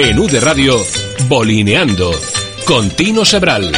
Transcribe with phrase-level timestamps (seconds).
[0.00, 0.76] En UD Radio,
[1.28, 2.12] Bolineando,
[2.68, 3.72] con Tino Sebral.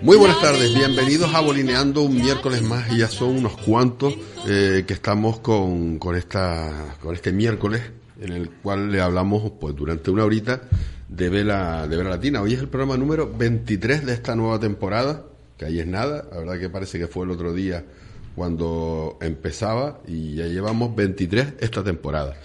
[0.00, 4.14] Muy buenas tardes, bienvenidos a Bolineando un miércoles más y ya son unos cuantos
[4.48, 7.82] eh, que estamos con, con, esta, con este miércoles
[8.18, 10.62] en el cual le hablamos pues durante una horita
[11.06, 12.40] de Vela, de Vela Latina.
[12.40, 15.22] Hoy es el programa número 23 de esta nueva temporada,
[15.58, 17.84] que ahí es nada, la verdad que parece que fue el otro día
[18.34, 22.36] cuando empezaba y ya llevamos 23 esta temporada.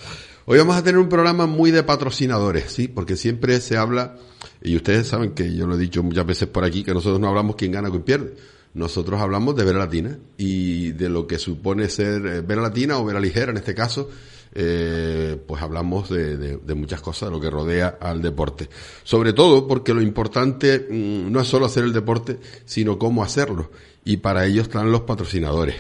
[0.45, 2.87] Hoy vamos a tener un programa muy de patrocinadores, ¿sí?
[2.87, 4.17] Porque siempre se habla,
[4.63, 7.27] y ustedes saben que yo lo he dicho muchas veces por aquí, que nosotros no
[7.27, 8.33] hablamos quién gana o quién pierde.
[8.73, 13.05] Nosotros hablamos de Vera Latina y de lo que supone ser eh, Vera Latina o
[13.05, 14.09] Vera Ligera en este caso,
[14.53, 18.67] eh, pues hablamos de, muchas cosas, de lo que rodea al deporte.
[19.03, 23.69] Sobre todo porque lo importante mmm, no es solo hacer el deporte, sino cómo hacerlo.
[24.05, 25.75] Y para ello están los patrocinadores.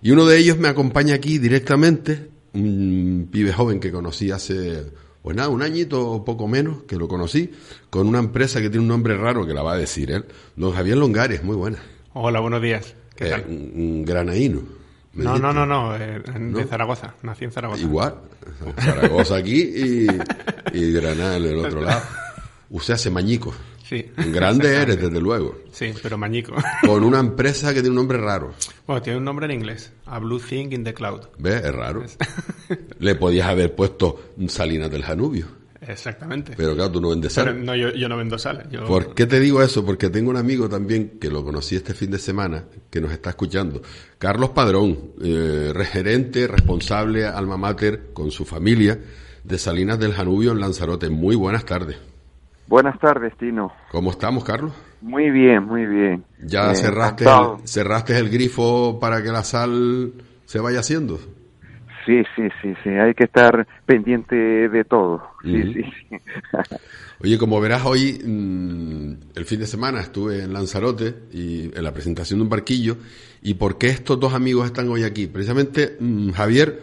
[0.00, 5.36] Y uno de ellos me acompaña aquí directamente, un pibe joven que conocí hace, pues
[5.36, 7.50] nada, un añito o poco menos, que lo conocí,
[7.90, 10.24] con una empresa que tiene un nombre raro que la va a decir él,
[10.56, 11.78] don Javier Longares, muy buena.
[12.12, 12.94] Hola, buenos días.
[13.14, 13.44] ¿Qué eh, tal?
[13.48, 14.62] Un granaíno.
[15.12, 16.64] No, no, no, no, eh, en, ¿No?
[16.64, 17.82] Zaragoza, nací en Zaragoza.
[17.82, 18.14] Igual,
[18.78, 20.06] Zaragoza aquí y,
[20.72, 22.02] y Granada en el otro lado.
[22.70, 23.52] Usted hace mañico.
[23.90, 24.06] Sí.
[24.16, 25.62] Grande eres, desde luego.
[25.72, 26.54] Sí, pero mañico.
[26.86, 28.54] Con una empresa que tiene un nombre raro.
[28.86, 29.92] Bueno, tiene un nombre en inglés.
[30.06, 31.22] A Blue Thing in the Cloud.
[31.38, 31.64] ¿Ves?
[31.64, 32.04] Es raro.
[33.00, 35.46] Le podías haber puesto Salinas del Janubio.
[35.80, 36.52] Exactamente.
[36.56, 37.46] Pero claro, tú no vendes sal.
[37.46, 38.68] Pero no, yo, yo, no vendo sal.
[38.70, 38.84] Yo...
[38.86, 39.84] ¿Por qué te digo eso?
[39.84, 43.30] Porque tengo un amigo también que lo conocí este fin de semana, que nos está
[43.30, 43.82] escuchando.
[44.18, 49.00] Carlos Padrón, eh, gerente, responsable, alma mater, con su familia,
[49.42, 51.10] de Salinas del Janubio en Lanzarote.
[51.10, 51.96] Muy buenas tardes.
[52.70, 53.72] Buenas tardes, Tino.
[53.90, 54.72] ¿Cómo estamos, Carlos?
[55.00, 56.24] Muy bien, muy bien.
[56.40, 60.12] ¿Ya eh, cerraste, el, cerraste el grifo para que la sal
[60.44, 61.18] se vaya haciendo?
[62.06, 65.20] Sí, sí, sí, sí, hay que estar pendiente de todo.
[65.42, 65.74] Sí, uh -huh.
[65.74, 66.16] sí, sí.
[67.24, 71.92] Oye, como verás hoy, mmm, el fin de semana estuve en Lanzarote y en la
[71.92, 72.98] presentación de un barquillo.
[73.42, 75.26] ¿Y por qué estos dos amigos están hoy aquí?
[75.26, 76.80] Precisamente, mmm, Javier,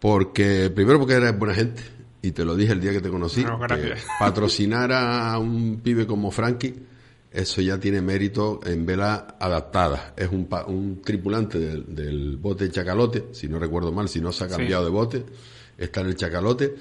[0.00, 3.44] porque primero porque eres buena gente y te lo dije el día que te conocí.
[3.44, 6.74] No, que patrocinar a un pibe como Frankie
[7.30, 10.14] eso ya tiene mérito en vela adaptada.
[10.16, 14.44] Es un, un tripulante del, del, bote Chacalote, si no recuerdo mal, si no se
[14.44, 14.86] ha cambiado sí.
[14.86, 15.24] de bote,
[15.76, 16.74] está en el Chacalote.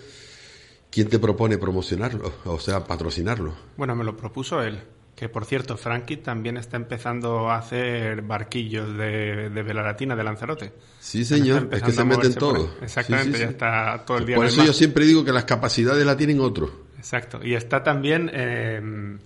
[0.90, 2.32] ¿Quién te propone promocionarlo?
[2.46, 3.54] O sea, patrocinarlo.
[3.76, 4.80] Bueno, me lo propuso él.
[5.18, 10.24] Que por cierto, Frankie también está empezando a hacer barquillos de, de vela latina de
[10.24, 10.74] Lanzarote.
[11.00, 12.70] Sí, señor, es que se meten todo.
[12.84, 13.44] Exactamente, sí, sí, sí.
[13.44, 14.36] ya está todo el día.
[14.36, 16.70] Por eso yo siempre digo que las capacidades la tienen otros.
[17.00, 18.30] Exacto, y está también.
[18.32, 19.18] Eh,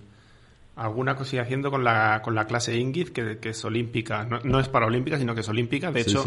[0.76, 4.24] alguna cosilla haciendo con la, con la clase Ingrid, que, que es olímpica.
[4.24, 5.92] No, no, es olímpica sino que es olímpica.
[5.92, 6.24] De hecho,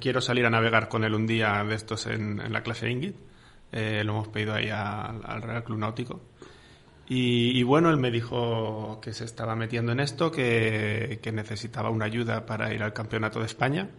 [0.00, 3.14] quiero salir a navegar con él un día de estos en, en la clase Ingrid.
[3.72, 6.20] Eh, lo hemos pedido ahí a, al Real Club Náutico.
[7.14, 11.90] Y, y, bueno, él me dijo que se estaba metiendo en esto, que, que, necesitaba
[11.90, 13.90] una ayuda para ir al Campeonato de España.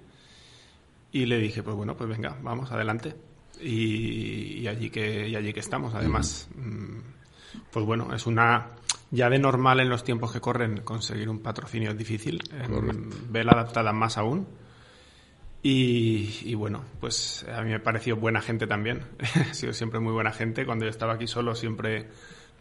[1.11, 3.13] Y le dije, pues bueno, pues venga, vamos, adelante.
[3.61, 5.93] Y, y allí, que, y allí que estamos.
[5.93, 6.97] Además, mm.
[7.71, 8.69] pues bueno, es una
[9.11, 12.41] ya de normal en los tiempos que corren conseguir un patrocinio es difícil.
[12.51, 14.47] En Vela adaptada más aún.
[15.61, 19.03] Y, y, bueno, pues a mí me pareció buena gente también.
[19.51, 20.65] ha sido siempre muy buena gente.
[20.65, 22.09] Cuando yo estaba aquí solo siempre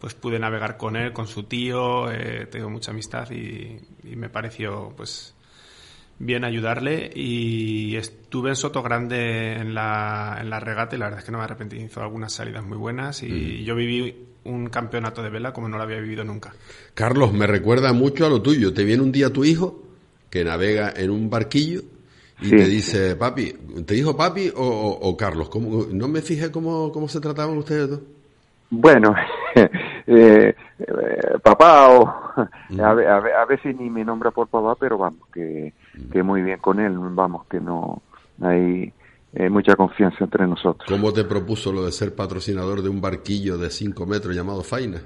[0.03, 2.11] pues pude navegar con él, con su tío.
[2.11, 5.33] Eh, tengo mucha amistad y, y, me pareció pues
[6.19, 7.09] bien ayudarle.
[7.15, 11.31] Y estuve en Soto Grande en la, en la regata y la verdad es que
[11.31, 11.77] no me arrepentí.
[11.77, 13.63] Hizo algunas salidas muy buenas y mm.
[13.63, 16.53] yo viví un campeonato de vela como no lo había vivido nunca.
[16.93, 18.73] Carlos, me recuerda mucho a lo tuyo.
[18.73, 19.83] Te viene un día tu hijo
[20.29, 21.79] que navega en un barquillo
[22.41, 22.57] y sí.
[22.57, 23.53] te dice, papi,
[23.85, 25.47] ¿te dijo papi o, o, o Carlos?
[25.47, 28.01] ¿Cómo, no me fijé cómo, cómo se trataban ustedes dos.
[28.69, 29.15] Bueno,
[30.07, 32.45] eh, eh, papá o a,
[32.81, 35.73] a, a, veces ni me nombra por papá, pero vamos, que,
[36.11, 38.01] que muy bien con él, vamos, que no
[38.41, 38.91] hay
[39.33, 40.87] eh, mucha confianza entre nosotros.
[40.87, 45.01] ¿Cómo te propuso lo de ser patrocinador de un barquillo de 5 metros llamado Faina?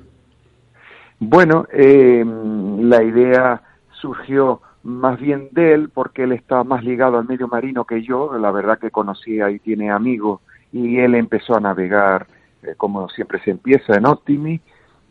[1.19, 3.61] Bueno, eh, la idea
[4.01, 8.37] surgió más bien de él porque él está más ligado al medio marino que yo,
[8.37, 10.41] la verdad que conocía y tiene amigos
[10.71, 12.27] y él empezó a navegar
[12.63, 14.59] eh, como siempre se empieza en Optimi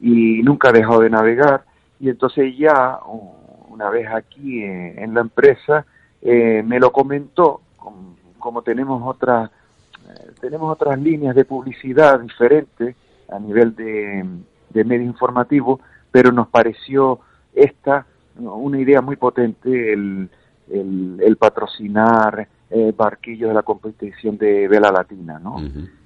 [0.00, 1.64] y nunca dejó de navegar.
[1.98, 2.98] Y entonces ya
[3.68, 5.84] una vez aquí en, la empresa
[6.22, 7.60] eh, me lo comentó
[8.38, 9.50] como, tenemos otras
[10.08, 12.94] eh, tenemos otras líneas de publicidad diferentes
[13.28, 14.24] a nivel de,
[14.70, 17.20] de medio informativo pero nos pareció
[17.54, 18.06] esta
[18.38, 20.30] una idea muy potente el,
[20.70, 25.62] el, patrocinar eh, barquillos de la competición de vela latina, ¿no?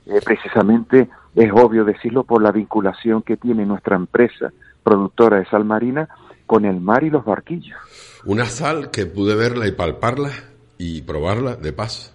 [0.07, 4.53] Eh, precisamente es obvio decirlo por la vinculación que tiene nuestra empresa
[4.83, 6.09] productora de sal marina
[6.47, 7.79] con el mar y los barquillos.
[8.25, 10.31] Una sal que pude verla y palparla
[10.77, 12.15] y probarla de paso,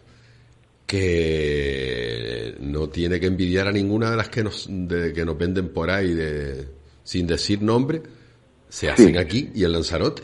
[0.85, 5.89] que no tiene que envidiar a ninguna de las que nos, que nos venden por
[5.89, 6.67] ahí de,
[7.03, 8.01] sin decir nombre,
[8.67, 10.23] se hacen aquí y en Lanzarote.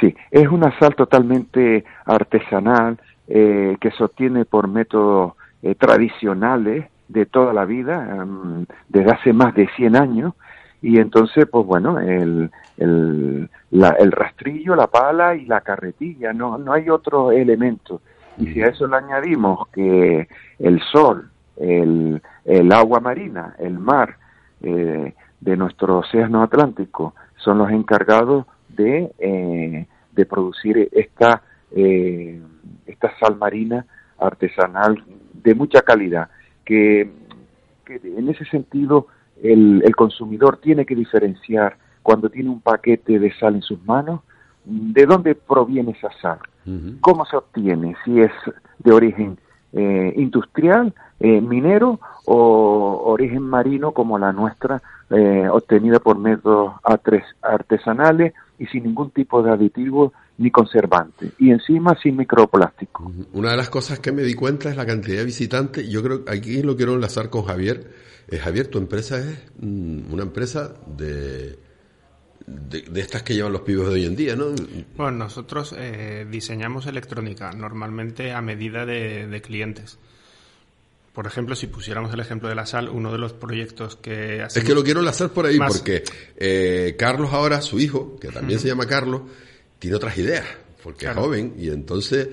[0.00, 2.98] Sí, es una sal totalmente artesanal
[3.28, 9.32] eh, que se obtiene por métodos eh, tradicionales de toda la vida, em, desde hace
[9.32, 10.34] más de 100 años,
[10.80, 16.72] y entonces, pues bueno, el, el, el rastrillo, la pala y la carretilla, no, no
[16.72, 18.00] hay otro elemento.
[18.36, 20.28] Y si a eso le añadimos que
[20.60, 24.16] el sol, el, el agua marina, el mar
[24.62, 31.42] eh, de nuestro océano Atlántico son los encargados de, eh, de producir esta,
[31.72, 32.40] eh,
[32.86, 33.86] esta sal marina
[34.18, 36.28] artesanal de mucha calidad,
[36.64, 37.10] que,
[37.86, 39.06] en ese sentido
[39.42, 44.20] el, el, consumidor tiene que diferenciar cuando tiene un paquete de sal en sus manos,
[44.64, 46.38] de dónde proviene esa sal,
[47.00, 48.32] cómo se obtiene, si es
[48.78, 49.38] de origen
[49.72, 56.74] eh, industrial, eh, minero o origen marino como la nuestra, eh, obtenida por métodos
[57.42, 63.12] artesanales y sin ningún tipo de aditivo ni conservante y encima sin microplástico.
[63.32, 65.88] Una de las cosas que me di cuenta es la cantidad de visitantes.
[65.88, 67.90] Yo creo que aquí lo quiero enlazar con Javier.
[68.28, 71.58] Eh, Javier, tu empresa es mm, una empresa de,
[72.46, 74.46] de, estas que llevan los pibos de hoy en día, ¿no?
[74.96, 79.98] Bueno, nosotros eh, diseñamos electrónica normalmente a medida de clientes.
[81.18, 84.44] Por ejemplo, si pusiéramos el ejemplo de la sal, uno de los proyectos que...
[84.44, 86.04] Es que lo quiero enlazar por ahí porque
[86.36, 89.22] eh, Carlos ahora, su hijo, que también se llama Carlos,
[89.78, 90.46] tiene otras ideas,
[90.82, 92.28] porque es joven y entonces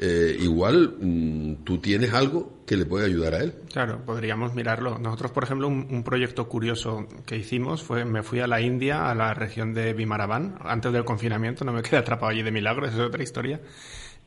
[0.00, 3.54] eh, igual mm, tú tienes algo que le puede ayudar a él.
[3.72, 4.98] Claro, podríamos mirarlo.
[4.98, 9.14] Nosotros, por ejemplo, un, proyecto curioso que hicimos fue, me fui a la India, a
[9.14, 12.96] la región de Bimaraban, antes del confinamiento, no me quedé atrapado allí de milagro, esa
[12.96, 13.60] es otra historia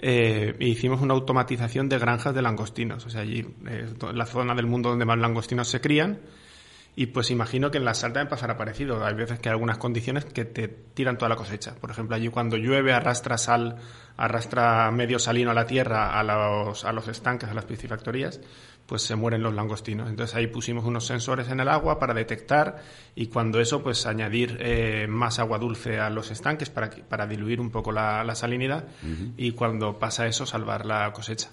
[0.06, 3.06] eh, hicimos una automatización de granjas de langostinos.
[3.06, 6.20] O sea, allí es eh, la zona del mundo donde más langostinos se crían.
[6.96, 9.04] Y pues imagino que en la sal también pasará parecido.
[9.04, 11.74] Hay veces que hay algunas condiciones que te tiran toda la cosecha.
[11.76, 13.78] Por ejemplo, allí cuando llueve arrastra sal,
[14.16, 18.40] arrastra medio salino a la tierra, a los, a los estanques, a las piscifactorías
[18.86, 20.10] pues se mueren los langostinos.
[20.10, 22.84] Entonces ahí pusimos unos sensores en el agua para detectar
[23.16, 27.62] y cuando eso, pues añadir eh, más agua dulce a los estanques para, para diluir
[27.62, 28.86] un poco la, salinidad
[29.38, 31.50] y cuando pasa eso, salvar la cosecha.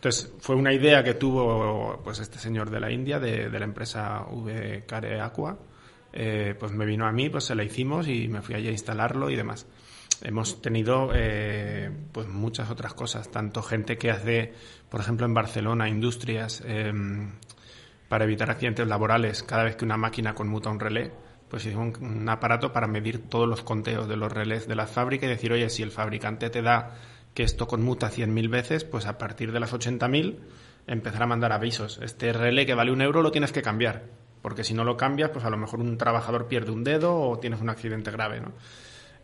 [0.00, 4.24] Entonces fue una idea que tuvo pues este señor de la India, de, la empresa
[4.30, 5.58] V Care Aqua.
[6.12, 8.72] Eh, pues me vino a mí, pues se la hicimos y me fui allí a
[8.72, 9.66] instalarlo y demás
[10.22, 14.52] hemos tenido eh, pues muchas otras cosas, tanto gente que hace,
[14.88, 17.32] por ejemplo, en Barcelona, industrias em,
[18.08, 21.10] para evitar accidentes laborales, cada vez que una máquina conmuta un relé,
[21.48, 25.26] pues es un, aparato para medir todos los conteos de los relés de la fábrica
[25.26, 26.96] y decir, oye, si el fabricante te da
[27.34, 30.38] que esto conmuta 100.000 veces, pues a partir de las 80.000
[30.86, 32.00] empezar a mandar avisos.
[32.02, 34.04] Este relé que vale un euro lo tienes que cambiar,
[34.42, 37.38] porque si no lo cambias, pues a lo mejor un trabajador pierde un dedo o
[37.38, 38.52] tienes un accidente grave, ¿no?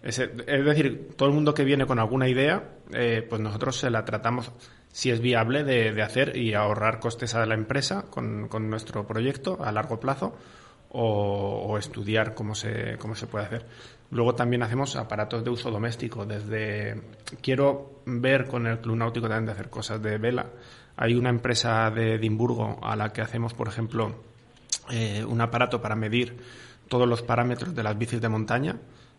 [0.02, 4.04] Es, decir, todo el mundo que viene con alguna idea, eh, pues nosotros se la
[4.04, 4.52] tratamos
[4.92, 9.72] si es viable de, hacer y ahorrar costes a la empresa con, nuestro proyecto a
[9.72, 10.36] largo plazo
[10.90, 13.66] o, estudiar cómo se, cómo se puede hacer.
[14.10, 16.24] Luego también hacemos aparatos de uso doméstico.
[16.24, 17.00] Desde
[17.40, 20.46] quiero ver con el Club Náutico también de hacer cosas de vela.
[20.96, 24.14] Hay una empresa de Edimburgo a la que hacemos, por ejemplo,
[24.90, 26.36] eh, un aparato para medir
[26.88, 28.76] todos los parámetros de las bicis de montaña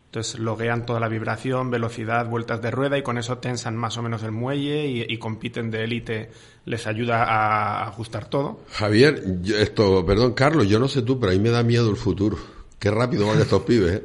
[0.07, 4.01] entonces loguean toda la vibración, velocidad, vueltas de rueda y con eso tensan más o
[4.01, 6.31] menos el muelle y, compiten de élite,
[6.63, 8.61] les ayuda a ajustar todo.
[8.71, 9.21] Javier,
[9.59, 12.37] esto, perdón, Carlos, yo no sé tú, pero a mí me da miedo el futuro.
[12.79, 14.03] Qué rápido van estos pibes, ¿eh?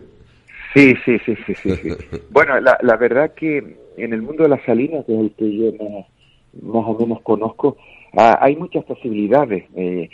[0.74, 1.70] Sí, sí, sí, sí, sí.
[2.30, 5.56] bueno, la, la, verdad que en el mundo de las salinas, que es el que
[5.56, 5.72] yo
[6.62, 7.76] más, o menos conozco,
[8.16, 9.64] ah, hay muchas posibilidades.
[9.76, 10.08] Eh,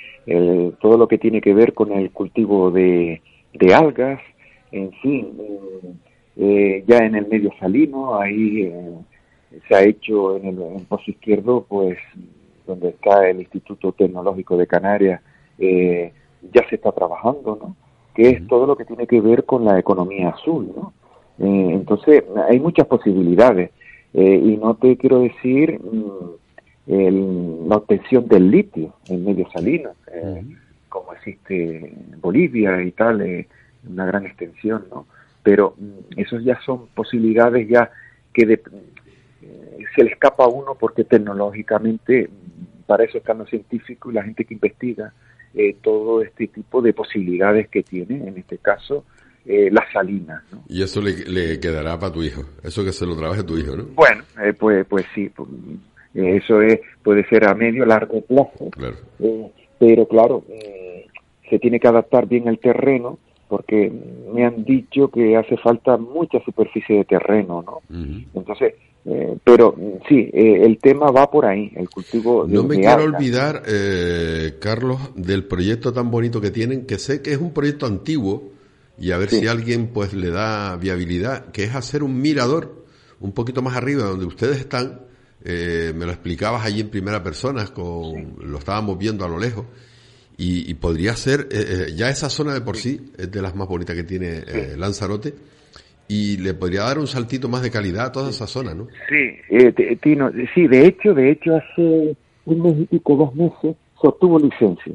[0.81, 3.23] todo lo que tiene que ver con el cultivo de,
[3.55, 4.21] de algas,
[4.73, 5.95] en fin, eh,
[6.37, 8.95] eh, ya en el medio salino, ahí eh,
[9.67, 11.99] se ha hecho en el pozo izquierdo, pues
[12.67, 15.23] donde está el Instituto Tecnológico de Canarias,
[15.59, 17.77] ya se está trabajando, ¿no?
[18.18, 20.92] Que es todo lo que tiene que ver con la economía azul, ¿no?
[21.38, 23.70] Eh, entonces, hay muchas posibilidades.
[24.12, 30.42] Eh, y no te quiero decir mm, la obtención del litio en medio salino, eh,
[30.88, 33.46] como existe en Bolivia y tal,
[33.88, 35.06] una gran extensión, ¿no?
[35.44, 37.88] Pero mm, esos ya son posibilidades ya
[38.32, 38.60] que
[39.94, 44.25] se le escapa a uno porque tecnológicamente mm, para eso están los científicos y la
[44.25, 45.12] gente que investiga
[45.83, 49.05] todo este tipo de posibilidades que tiene, en este caso,
[49.50, 50.43] eh, las salinas.
[50.52, 50.62] ¿no?
[50.69, 53.85] Y eso le, quedará para tu hijo, eso que se lo trabaje tu hijo, ¿no?
[53.95, 55.49] Bueno, eh, pues, pues sí, pues,
[56.14, 58.97] eh, eso es, puede ser a medio largo plazo, claro.
[59.78, 60.45] pero claro,
[61.49, 63.90] se tiene que adaptar bien el terreno porque
[64.35, 67.81] me han dicho que hace falta mucha superficie de terreno, ¿no?
[68.35, 68.75] Entonces,
[69.45, 69.75] pero
[70.09, 72.47] sí, el tema va por ahí, el cultivo.
[72.47, 73.62] No me quiero olvidar,
[74.59, 78.52] Carlos, del proyecto tan bonito que tienen, que sé que es un proyecto antiguo,
[78.99, 82.85] y a ver si alguien pues le da viabilidad, que es hacer un mirador
[83.21, 85.00] un poquito más arriba donde ustedes están.
[85.45, 89.67] Eh, me lo explicabas allí en primera persona, con, lo estábamos viendo a lo lejos.
[90.40, 93.67] Y, podría ser, eh, eh, ya esa zona de por sí es de las más
[93.67, 94.45] bonitas que tiene
[94.76, 95.35] Lanzarote
[96.09, 98.88] y le podría dar un saltito más de calidad a toda esa zona, ¿no?
[99.09, 104.09] Sí, Tino, sí, de hecho, de hecho hace un mes y pico, dos meses, se
[104.09, 104.95] obtuvo licencia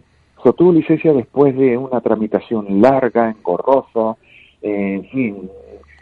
[0.49, 4.17] obtuvo licencia después de una tramitación larga, engorrosa,
[4.61, 5.49] en fin,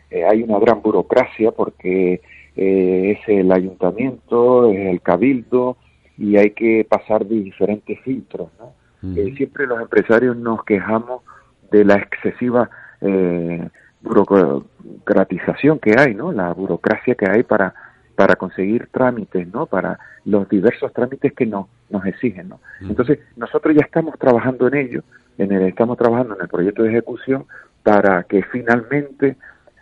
[0.09, 2.21] eh, hay una gran burocracia porque
[2.55, 5.77] eh, es el ayuntamiento, es el cabildo
[6.17, 8.49] y hay que pasar de diferentes filtros.
[8.59, 9.15] ¿no?
[9.15, 11.23] Eh, siempre los empresarios nos quejamos
[11.71, 12.69] de la excesiva
[14.03, 16.31] burocratización que hay, ¿no?
[16.31, 17.73] la burocracia que hay para
[18.21, 19.65] para conseguir trámites, ¿no?
[19.65, 22.59] Para los diversos trámites que nos, nos exigen, ¿no?
[22.81, 25.03] Entonces, nosotros ya estamos trabajando en ello,
[25.39, 27.45] en el, estamos trabajando en el proyecto de ejecución
[27.81, 29.37] para que finalmente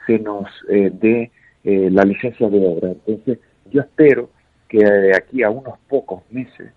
[0.08, 1.32] se nos eh, dé
[1.66, 2.90] eh, la licencia de obra.
[2.92, 4.30] Entonces, yo espero
[4.70, 6.72] que de aquí a unos pocos meses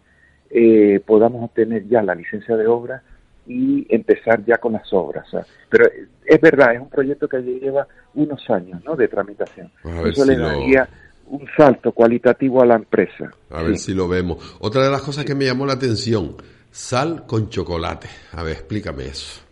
[0.50, 3.02] eh, podamos obtener ya la licencia de obra
[3.46, 5.26] y empezar ya con las obras.
[5.68, 5.86] Pero
[6.24, 8.94] es verdad, es un proyecto que lleva unos años ¿no?
[8.94, 9.70] de tramitación.
[10.04, 10.88] Eso le daría
[11.26, 13.30] un salto cualitativo a la empresa.
[13.50, 14.56] A ver si lo vemos.
[14.60, 16.36] Otra de las cosas que me llamó la atención,
[16.70, 18.08] sal con chocolate.
[18.32, 19.42] A ver, explícame eso.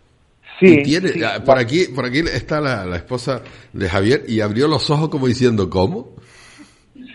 [0.59, 1.11] Sí, tiene,
[1.43, 3.41] por aquí, por aquí está la, esposa
[3.73, 6.15] de Javier y abrió los ojos como diciendo, ¿cómo?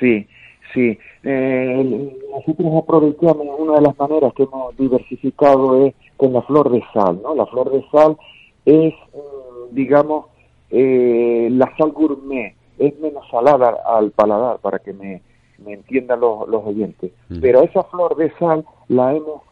[0.01, 0.27] Sí,
[0.75, 0.99] sí.
[1.23, 6.83] Eh, nosotros aprovechamos una de las maneras que hemos diversificado es con la flor de
[6.93, 7.35] sal, ¿no?
[7.35, 8.17] La flor de sal
[8.65, 10.27] es, mm, digamos,
[10.71, 15.23] eh, la sal gourmet es menos salada al paladar, para que me,
[15.65, 17.13] me entiendan los, los oyentes.
[17.29, 17.41] Mm.
[17.41, 19.43] Pero esa flor de sal la hemos,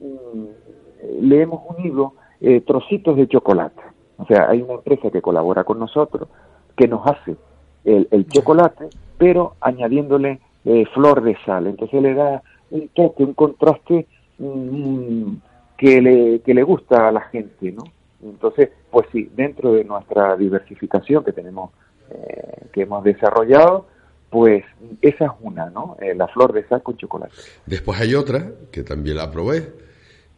[0.00, 3.80] mm, le hemos unido eh, trocitos de chocolate.
[4.18, 6.28] O sea, hay una empresa que colabora con nosotros
[6.76, 7.36] que nos hace
[7.84, 11.66] el, el chocolate, pero añadiéndole eh, flor de sal.
[11.66, 14.06] Entonces le da un toque, un contraste
[14.38, 15.32] mm,
[15.76, 17.84] que, le, que le gusta a la gente, ¿no?
[18.22, 21.70] Entonces, pues sí, dentro de nuestra diversificación que tenemos
[22.10, 23.86] eh, que hemos desarrollado,
[24.30, 24.64] pues
[25.00, 25.96] esa es una, ¿no?
[26.00, 27.34] Eh, la flor de sal con chocolate.
[27.66, 29.72] Después hay otra, que también la probé,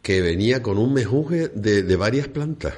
[0.01, 2.73] que venía con un mejunje de, varias plantas.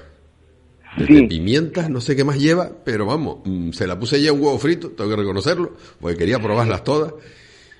[0.97, 4.41] de pimientas, no sé qué más lleva, pero vamos, mm, se la puse ya un
[4.41, 7.13] huevo frito, tengo que reconocerlo, porque quería probarlas todas.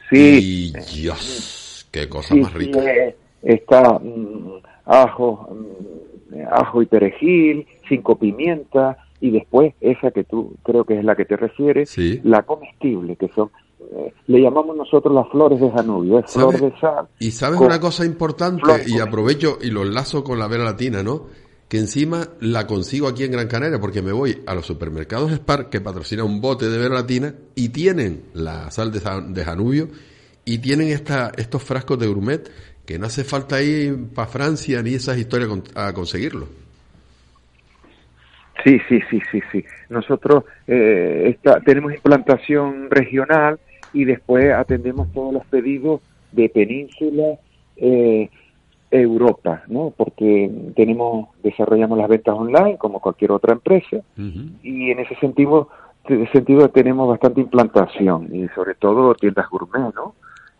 [0.09, 0.71] Sí.
[0.73, 2.79] Y Dios, qué cosa más rica.
[2.83, 10.55] Eh, está mm, ajo, mm, ajo y perejil, cinco pimientas, y después esa que tú
[10.63, 13.51] creo que es la que te refieres, la comestible, que son
[13.91, 17.07] eh, le llamamos nosotros las flores de Janubio, es flor de sal.
[17.19, 21.27] Y sabes una cosa importante, y aprovecho y lo enlazo con la vera latina, ¿no?
[21.69, 25.69] Que encima la consigo aquí en Gran Canaria porque me voy a los supermercados Spar
[25.69, 29.87] que patrocina un bote de vera latina y tienen la sal de, Janubio
[30.45, 32.49] y tienen esta, estos frascos de gourmet
[32.87, 36.47] que no hace falta ir para Francia ni esas historias a conseguirlo.
[38.63, 39.65] Sí, sí, sí, sí, sí.
[39.89, 43.59] Nosotros eh, tenemos implantación regional
[43.93, 47.39] y después atendemos todos los pedidos de península,
[47.77, 48.29] eh,
[48.91, 49.93] Europa, ¿no?
[49.95, 53.97] Porque tenemos, desarrollamos las ventas online como cualquier otra empresa
[54.63, 55.69] y en ese sentido,
[56.31, 60.15] sentido tenemos bastante implantación y sobre todo tiendas gourmet, ¿no?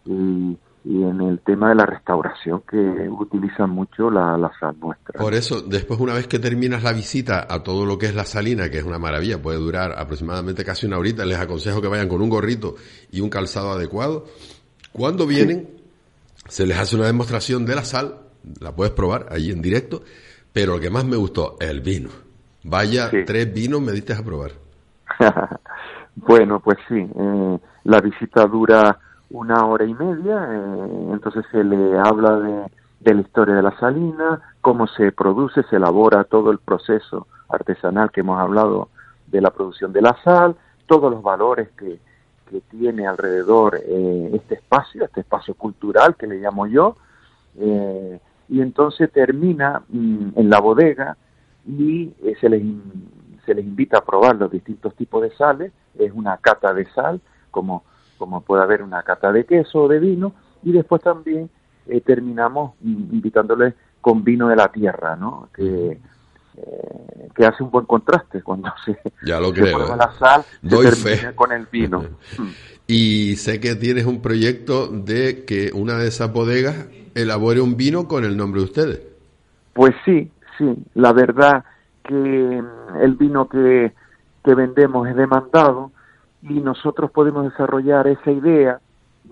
[0.06, 5.20] Y, y en el tema de la restauración que utilizan mucho la, la, sal nuestra.
[5.20, 8.26] Por eso, después una vez que terminas la visita a todo lo que es la
[8.26, 12.08] salina, que es una maravilla, puede durar aproximadamente casi una horita, les aconsejo que vayan
[12.08, 12.76] con un gorrito
[13.12, 14.26] y un calzado adecuado.
[14.94, 15.79] Cuando vienen,
[16.50, 18.16] Se les hace una demostración de la sal,
[18.60, 20.02] la puedes probar ahí en directo,
[20.52, 22.10] pero lo que más me gustó, el vino.
[22.64, 24.52] Vaya, tres vinos me diste a probar.
[26.16, 31.98] bueno, pues sí, eh, la visita dura una hora y media, eh, entonces se le
[32.00, 32.66] habla de,
[33.00, 38.12] de la historia de la salina, cómo se produce, se elabora todo el proceso artesanal
[38.12, 38.90] que hemos hablado
[39.28, 40.56] de la producción de la sal,
[40.88, 42.00] todos los valores que,
[42.50, 46.96] que tiene alrededor eh, este espacio, este espacio cultural que le llamo yo,
[47.58, 51.16] eh, y entonces termina mm, en la bodega
[51.68, 52.64] y eh, se, les,
[53.46, 57.22] se les invita a probar los distintos tipos de sales, es una cata de sal,
[57.52, 57.84] como,
[58.18, 61.50] como puede haber una cata de queso o de vino, y después también
[62.06, 65.50] terminamos mm, invitándoles con vino de la tierra, ¿no?
[65.54, 66.00] Que,
[66.66, 69.98] eh, que hace un buen contraste cuando se, ya lo creo, ¿eh?
[69.98, 71.34] la sal Doy fe.
[71.36, 72.04] con el vino.
[72.88, 78.08] y sé que tienes un proyecto de que una de esas bodegas elabore un vino
[78.08, 79.02] con el nombre de ustedes.
[79.74, 81.64] Pues sí, sí, la verdad
[82.04, 83.94] que mm, el vino que,
[84.44, 85.92] que vendemos es demandado
[86.42, 88.80] y nosotros podemos desarrollar esa idea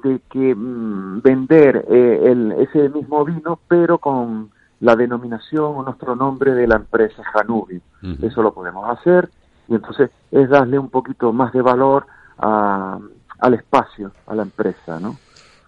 [0.04, 6.16] de que mm, vender eh, el, ese mismo vino pero con la denominación o nuestro
[6.16, 7.82] nombre de la empresa Janubio.
[8.22, 9.30] Eso lo podemos hacer
[9.68, 12.06] y entonces es darle un poquito más de valor
[12.38, 13.00] a,
[13.40, 15.18] al espacio, a la empresa, ¿no?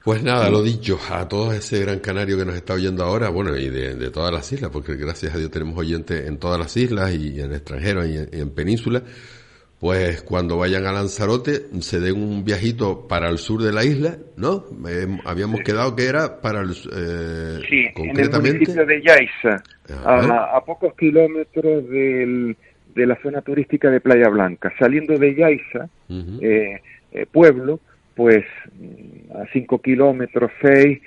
[0.04, 3.56] Pues nada, lo dicho, a todo ese gran canario que nos está oyendo ahora, bueno,
[3.58, 7.14] y de, todas las islas, porque gracias a Dios tenemos oyentes en todas las islas
[7.14, 9.04] y en el extranjero y en península,
[9.80, 14.18] pues cuando vayan a Lanzarote se den un viajito para el sur de la isla,
[14.36, 14.66] ¿no?
[14.90, 16.72] Eh, habíamos quedado que era para el...
[16.72, 18.50] Eh, sí, concretamente...
[18.50, 19.64] en el municipio de Yaiza,
[20.06, 22.58] a, pocos kilómetros del,
[22.94, 24.74] de la zona turística de Playa Blanca.
[24.78, 25.88] Saliendo de Yaiza,
[26.42, 26.82] eh,
[27.14, 27.80] eh, pueblo,
[28.16, 28.44] pues
[29.34, 31.00] a cinco kilómetros, seis,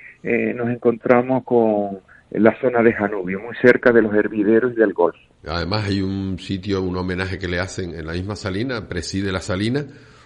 [0.55, 1.99] nos encontramos con
[2.31, 5.32] la zona de Janubio, muy cerca de los hervideros y del Golfo.
[5.47, 9.41] Además hay un sitio, un homenaje que le hacen en la misma salina, preside la
[9.41, 9.85] salina,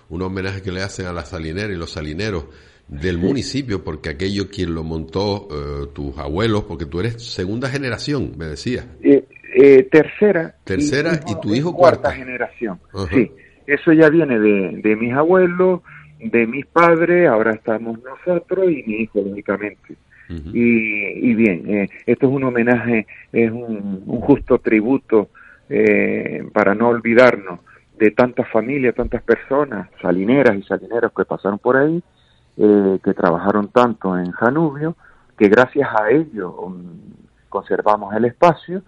[0.10, 2.46] un homenaje que le hacen a la salinera y los salineros
[2.88, 8.34] del municipio, porque aquello quien lo montó, eh, tus abuelos, porque tú eres segunda generación,
[8.38, 8.86] me decías.
[9.02, 9.26] Eh,
[9.56, 10.56] eh, tercera.
[10.64, 12.12] Tercera y, tu hijo cuarta.
[12.12, 12.80] generación.
[13.12, 13.32] Sí,
[13.66, 15.82] eso ya viene de, de mis abuelos,
[16.20, 19.98] de mis padres, ahora estamos nosotros y mi hijo, lógicamente
[20.30, 25.30] y, bien, eh, esto es un homenaje, es un, justo tributo
[25.70, 27.62] eh, para no olvidarnos
[27.98, 32.04] de tantas familias, tantas personas, salineras y salineros que pasaron por ahí,
[32.58, 34.96] eh, que trabajaron tanto en Janubio,
[35.38, 37.00] que gracias a ellos um,
[37.50, 38.82] conservamos el espacio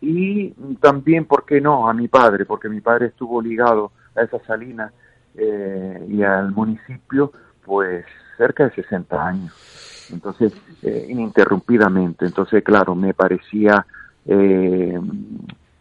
[0.00, 4.38] y también, ¿por qué no?, a mi padre, porque mi padre estuvo ligado a esa
[4.44, 4.92] salina
[5.36, 7.32] y al municipio,
[7.64, 8.04] pues
[8.36, 12.26] cerca de 60 años entonces eh, ininterrumpidamente.
[12.26, 13.86] Entonces, claro, me parecía
[14.26, 14.98] eh,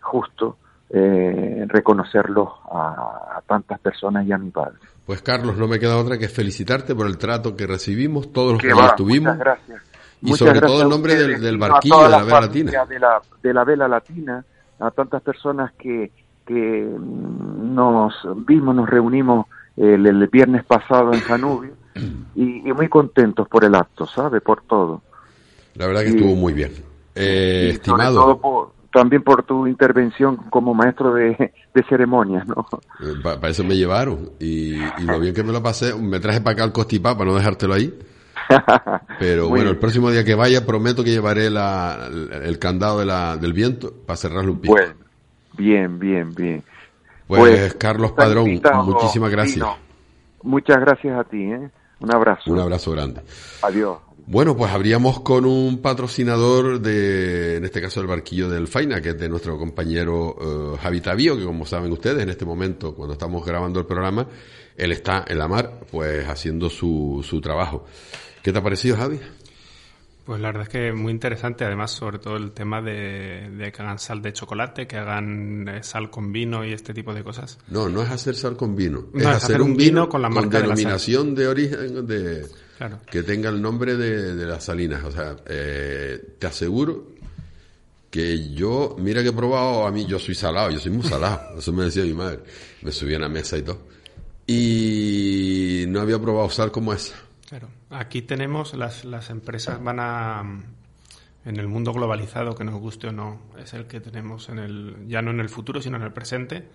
[0.01, 0.57] justo
[0.89, 4.75] eh, reconocerlo a, tantas personas y a mi padre.
[5.05, 8.61] Pues Carlos, no me queda otra que felicitarte por el trato que recibimos, todos los
[8.61, 9.35] que, estuvimos.
[9.35, 9.81] Muchas gracias.
[10.21, 12.85] Y sobre todo el nombre del, barquillo de la Vela Latina.
[12.85, 14.45] De la, de la Vela Latina,
[14.79, 16.11] a tantas personas que,
[16.45, 18.13] que nos
[18.45, 21.82] vimos, nos reunimos el, el viernes pasado en Janubio
[22.35, 24.41] y, muy contentos por el acto, ¿sabe?
[24.41, 25.01] Por todo.
[25.75, 26.71] La verdad que estuvo muy bien.
[27.15, 28.73] Eh, estimado.
[28.91, 31.53] también por tu intervención como maestro de,
[31.87, 32.67] ceremonias, ¿no?
[33.01, 36.53] Eh, para eso me llevaron y, lo bien que me lo pasé, me traje para
[36.53, 37.93] acá el costipá para no dejártelo ahí.
[39.19, 42.09] Pero bueno, el próximo día que vaya prometo que llevaré la,
[42.43, 44.73] el, candado de la, del viento para cerrarlo un poco.
[44.73, 44.93] Bueno,
[45.57, 46.63] bien, bien, bien.
[47.27, 49.65] Pues, pues Carlos Padrón, muchísimas gracias.
[50.43, 51.69] Muchas gracias a ti, ¿eh?
[52.03, 52.51] Un abrazo.
[52.51, 53.21] Un abrazo grande.
[53.61, 53.97] Adiós.
[54.25, 59.09] Bueno, pues habríamos con un patrocinador de, en este caso, el barquillo del Faina, que
[59.09, 63.13] es de nuestro compañero uh, Javi Tavío, que como saben ustedes, en este momento, cuando
[63.13, 64.27] estamos grabando el programa,
[64.75, 67.85] él está en la mar, pues haciendo su, su trabajo.
[68.41, 69.21] ¿Qué te ha parecido, Javi?
[70.25, 73.99] Pues la verdad es que muy interesante, además, sobre todo el tema de, que hagan
[73.99, 77.57] sal de chocolate, que hagan eh, sal con vino y este tipo de cosas.
[77.67, 81.35] No, no es hacer sal con vino, es, hacer, un vino, con la marca denominación
[81.35, 82.47] de, origen de
[83.11, 85.03] que tenga el nombre de, las salinas.
[85.03, 87.11] O sea, eh, te aseguro
[88.09, 91.41] que yo, mira que he probado, a mí yo soy salado, yo soy muy salado,
[91.57, 92.39] eso me decía mi madre,
[92.81, 93.87] me subía a la mesa y todo.
[94.47, 97.15] Y no había probado sal como esa.
[97.53, 97.69] Claro.
[97.91, 100.41] Aquí tenemos las, las empresas van a
[101.45, 105.07] en el mundo globalizado que nos guste o no es el que tenemos en el
[105.07, 106.67] ya no en el futuro sino en el presente.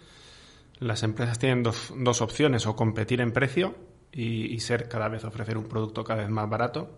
[0.78, 3.74] Las empresas tienen dos, dos opciones o competir en precio
[4.12, 6.96] y, ser cada vez ofrecer un producto cada vez más barato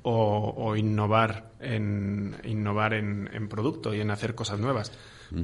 [0.00, 4.90] o, innovar en innovar en, en, producto y en hacer cosas nuevas.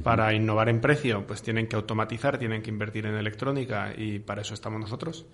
[0.01, 4.41] Para innovar en precio, pues tienen que automatizar, tienen que invertir en electrónica y para
[4.41, 5.27] eso estamos nosotros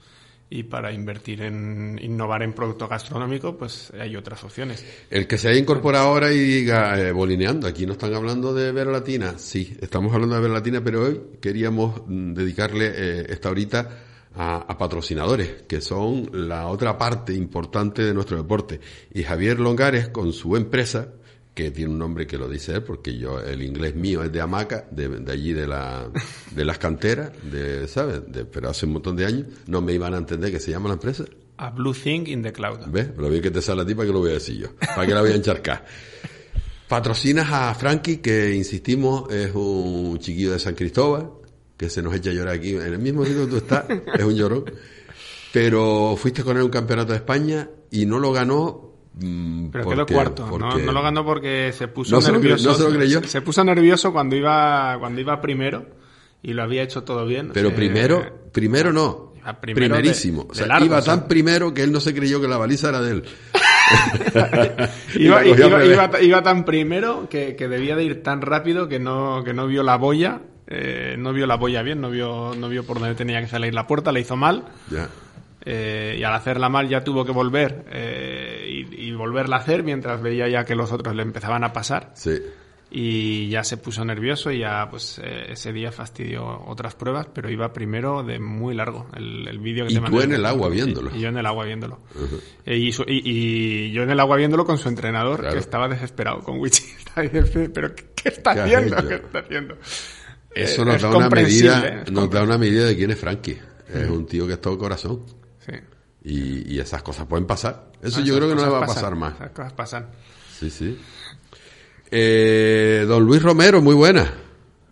[0.53, 4.85] y para invertir en innovar en producto gastronómico, pues hay otras opciones.
[5.09, 8.73] El que se haya incorporado ahora y diga, eh, bolineando, aquí no están hablando de
[8.73, 13.49] Vera Latina, sí, estamos hablando de Vera Latina, pero hoy queríamos mm, dedicarle eh, esta
[13.49, 13.89] horita
[14.35, 18.79] a, patrocinadores, que son la otra parte importante de nuestro deporte.
[19.13, 21.13] Y Javier Longares, con su empresa,
[21.53, 24.39] que tiene un nombre que lo dice él, porque yo, el inglés mío es de
[24.39, 26.09] Hamaca, de, de allí de, la,
[26.55, 28.21] de las canteras, de, ¿sabes?
[28.31, 30.87] De, pero hace un montón de años no me iban a entender que se llama
[30.87, 31.25] la empresa.
[31.57, 32.87] A Blue Thing in the Cloud.
[32.87, 33.09] ¿Ves?
[33.15, 35.05] Pero bien que te sale a ti para que lo voy a decir yo, para
[35.05, 35.85] que la voy a encharcar.
[36.87, 41.31] Patrocinas a Frankie, que insistimos, es un chiquillo de San Cristóbal,
[41.77, 44.23] que se nos echa a llorar aquí, en el mismo sitio que tú estás, es
[44.23, 44.65] un llorón.
[45.51, 50.05] Pero fuiste con él un campeonato de España y no lo ganó Mm, Pero quedó
[50.05, 52.73] cuarto, no, lo ganó porque se puso nervioso.
[53.25, 55.85] se, puso nervioso cuando iba, cuando iba primero
[56.41, 57.51] y lo había hecho todo bien.
[57.53, 59.33] Pero primero, primero no.
[59.61, 60.47] primerísimo.
[60.81, 63.23] iba tan primero que él no se creyó que la baliza era de él.
[66.21, 69.97] iba, tan primero que, debía de ir tan rápido que no, que no vio la
[69.97, 70.41] boya.
[70.73, 73.73] Eh, no vio la boya bien, no vio, no vio por dónde tenía que salir
[73.73, 74.63] la puerta, le hizo mal.
[74.89, 75.09] Ya.
[75.63, 80.19] Eh, y al hacerla mal ya tuvo que volver eh, y, volverla a hacer mientras
[80.21, 82.13] veía ya que los otros le empezaban a pasar.
[82.93, 87.49] Y ya se puso nervioso y ya pues eh, ese día fastidió otras pruebas, pero
[87.49, 91.15] iba primero de muy largo el, vídeo que y tú en el agua viéndolo.
[91.15, 91.99] Y, yo en el agua viéndolo.
[92.65, 96.83] y, y, yo en el agua viéndolo con su entrenador, que estaba desesperado con Wichi.
[97.73, 99.07] pero ¿qué, está haciendo?
[99.07, 99.77] ¿Qué está haciendo?
[100.53, 103.57] Eso nos, da una medida, nos da una medida de quién es Frankie.
[103.93, 105.40] Es un tío que es todo corazón.
[106.23, 107.91] Y, esas cosas pueden pasar.
[108.01, 109.35] Eso ah, yo creo que no le va a pasar más.
[109.35, 110.07] Esas cosas pasan.
[110.59, 110.99] Sí, sí.
[112.09, 114.31] Eh, don Luis Romero, muy buena.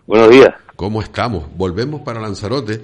[0.08, 0.50] Buenos días.
[0.76, 1.46] ¿Cómo estamos?
[1.56, 2.82] Volvemos para Lanzarote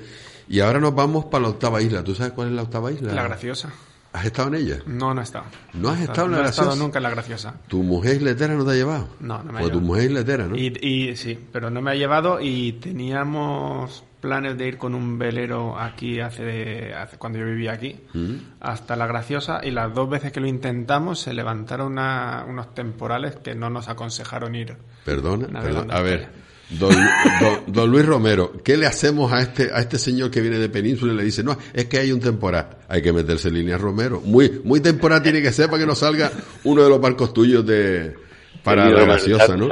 [0.47, 2.03] y ahora nos vamos para la octava isla.
[2.03, 3.13] ¿Tú sabes cuál es la octava isla?
[3.13, 3.71] La Graciosa.
[4.13, 4.79] ¿Has estado en ella?
[4.85, 5.45] No, no he estado.
[5.73, 6.61] ¿No has estado en la Graciosa?
[6.61, 7.53] No he estado nunca en la Graciosa.
[7.67, 9.07] ¿Tu mujer isletera no te ha llevado?
[9.19, 9.79] No, no me ha pues llevado.
[9.79, 10.55] tu mujer isletera, ¿no?
[10.55, 15.19] Y, y sí, pero no me ha llevado y teníamos planes de ir con un
[15.19, 18.33] velero aquí hace, hace cuando yo vivía aquí, mm.
[18.59, 23.53] hasta La Graciosa, y las dos veces que lo intentamos se levantaron unos temporales que
[23.53, 24.77] no nos aconsejaron ir.
[25.05, 25.47] Perdona,
[25.91, 26.29] a ver,
[26.71, 31.13] don, Luis Romero, ¿qué le hacemos a este, a este señor que viene de Península
[31.13, 34.21] y le dice, no, es que hay un temporal, hay que meterse en línea Romero,
[34.25, 36.31] muy, muy temporal tiene que ser para que no salga
[36.63, 38.15] uno de los barcos tuyos de,
[38.63, 39.69] para La Graciosa, ¿no?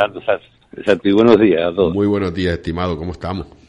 [1.15, 1.91] buenos días a todos.
[1.91, 3.62] Muy buenos días, estimado, ¿cómo estamos?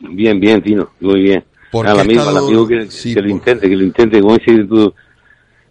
[0.00, 1.44] Bien, bien, Tino, muy bien.
[1.70, 4.92] ¿Por al amigo, amigo que, que lo intente, que lo intente, como dices tú,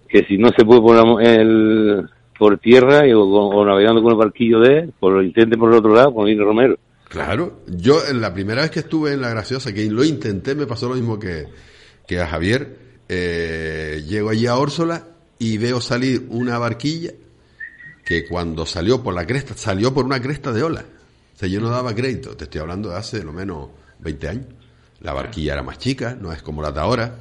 [0.07, 4.89] que si no se puede por, el, por tierra o, navegando con el barquillo de
[4.99, 6.77] por lo intente por el otro lado, con Lino Romero.
[7.09, 10.67] Claro, yo en la primera vez que estuve en La Graciosa, que lo intenté, me
[10.67, 11.47] pasó lo mismo que,
[12.07, 12.77] que a Javier,
[13.09, 15.07] eh, llego allí a Órsola
[15.39, 17.11] y veo salir una barquilla
[18.05, 20.85] que cuando salió por la cresta, salió por una cresta de ola.
[21.35, 24.45] O sea, yo no daba crédito, te estoy hablando de hace lo menos 20 años.
[25.01, 27.15] La barquilla era más chica, no es como la de ahora,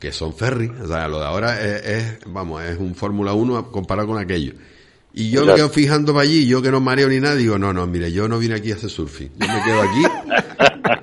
[0.00, 0.68] que son ferry.
[0.68, 4.54] O sea, lo de ahora es, vamos, es un Fórmula 1 comparado con aquello.
[5.12, 7.72] Y yo me quedo fijando para allí, yo que no mareo ni nada, digo, no,
[7.72, 9.30] no, mire, yo no vine aquí a hacer surfing.
[9.36, 10.28] Yo me quedo aquí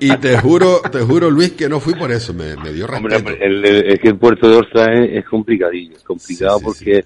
[0.00, 3.16] y te juro, te juro, Luis, que no fui por eso, me, dio respeto.
[3.16, 7.04] Hombre, el, es que el puerto de Orsa es, complicadillo, es complicado porque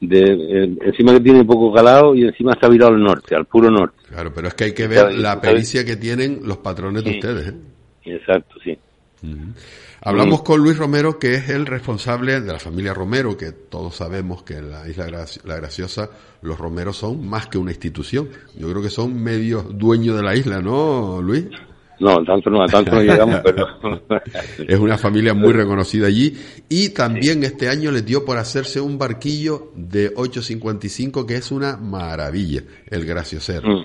[0.00, 3.96] de, encima que tiene poco calado y encima está virado al norte, al puro norte.
[4.08, 7.48] Claro, pero es que hay que ver la pericia que tienen los patrones de ustedes.
[7.48, 7.54] ¿eh?
[8.04, 8.78] Exacto, sí.
[10.02, 14.42] Hablamos con Luis Romero, que es el responsable de la familia Romero, que todos sabemos
[14.44, 16.10] que en la Isla La Graciosa
[16.42, 18.28] los Romeros son más que una institución.
[18.56, 21.46] Yo creo que son medios dueños de la isla, ¿no, Luis?
[21.98, 23.66] No, tanto no, tanto no llegamos, pero...
[24.68, 26.34] es una familia muy reconocida allí.
[26.68, 31.76] Y también este año les dio por hacerse un barquillo de 8.55, que es una
[31.76, 33.68] maravilla, el Graciosero.
[33.68, 33.84] Mm,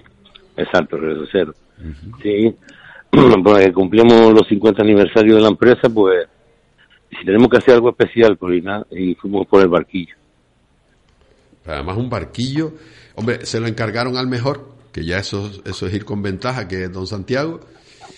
[0.57, 1.53] exacto, el Graciosero.
[2.21, 2.53] Sí,
[3.43, 6.27] pues cumplimos los 50 aniversarios de la empresa, pues
[7.09, 10.15] si tenemos que hacer algo especial, pues y fuimos por el barquillo.
[11.65, 12.73] Además un barquillo,
[13.15, 16.83] hombre, se lo encargaron al mejor, que ya eso, eso es ir con ventaja, que
[16.83, 17.59] es don Santiago,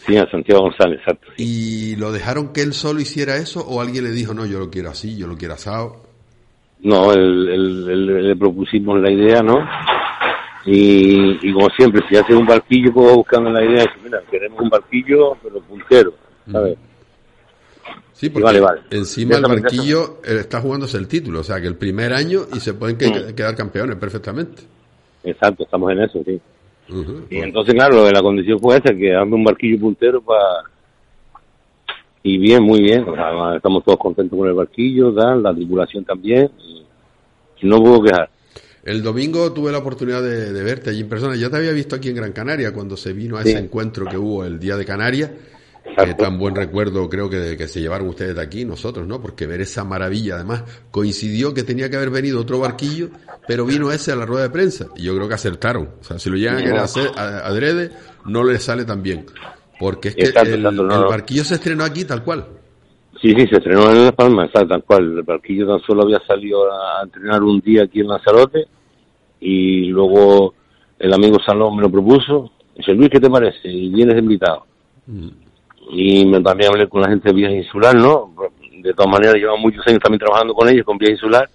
[0.06, 1.32] Sí, a Santiago González, exacto.
[1.38, 4.70] ¿Y lo dejaron que él solo hiciera eso o alguien le dijo, no, yo lo
[4.70, 6.04] quiero así, yo lo quiero asado?
[6.82, 9.60] No, le propusimos la idea, ¿no?
[10.66, 15.38] Y, como siempre, si hace un barquillo, pues buscando la idea, mira, queremos un barquillo,
[15.42, 16.14] pero puntero,
[16.52, 16.78] ¿sabes?
[18.14, 18.82] Sí, porque vale, vale.
[18.92, 22.74] encima el barquillo está jugándose el título, o sea que el primer año y se
[22.74, 23.34] pueden mm.
[23.34, 24.64] quedar campeones perfectamente.
[25.24, 26.40] Exacto, estamos en eso, sí.
[27.30, 30.64] Y entonces, claro, la condición fue esa, que ande un barquillo puntero para...
[32.26, 33.06] Y bien, muy bien,
[33.56, 36.50] estamos todos contentos con el barquillo, la tripulación también,
[37.62, 38.30] y no puedo quejar.
[38.84, 41.36] El domingo tuve la oportunidad de, verte allí en persona.
[41.36, 44.18] Ya te había visto aquí en Gran Canaria cuando se vino a ese encuentro que
[44.18, 45.32] hubo el día de Canarias.
[45.84, 49.22] Que tan buen recuerdo creo que, que se llevaron ustedes de aquí, nosotros, ¿no?
[49.22, 53.10] Porque ver esa maravilla, además, coincidió que tenía que haber venido otro barquillo,
[53.48, 54.88] pero vino ese a la rueda de prensa.
[54.96, 55.90] Y yo creo que acertaron.
[56.00, 57.92] O sea, si lo llegan a hacer adrede,
[58.26, 59.26] no le sale tan bien.
[59.80, 62.46] Porque es que el, barquillo se estrenó aquí tal cual.
[63.22, 65.18] Sí, sí, se estrenó en Las Palmas, tal cual.
[65.18, 68.66] El barquillo tan solo había salido a entrenar un día aquí en Lanzarote
[69.40, 70.54] y luego
[70.98, 72.52] el amigo Salón me lo propuso.
[72.76, 73.68] Dice, Luis, ¿qué te parece?
[73.68, 74.66] Y vienes invitado.
[75.06, 75.43] Mm.
[75.92, 78.34] Y me, también hablé con la gente de Vía Insular, ¿no?
[78.82, 81.50] De todas maneras, llevo muchos años también trabajando con ellos, con Vía Insular.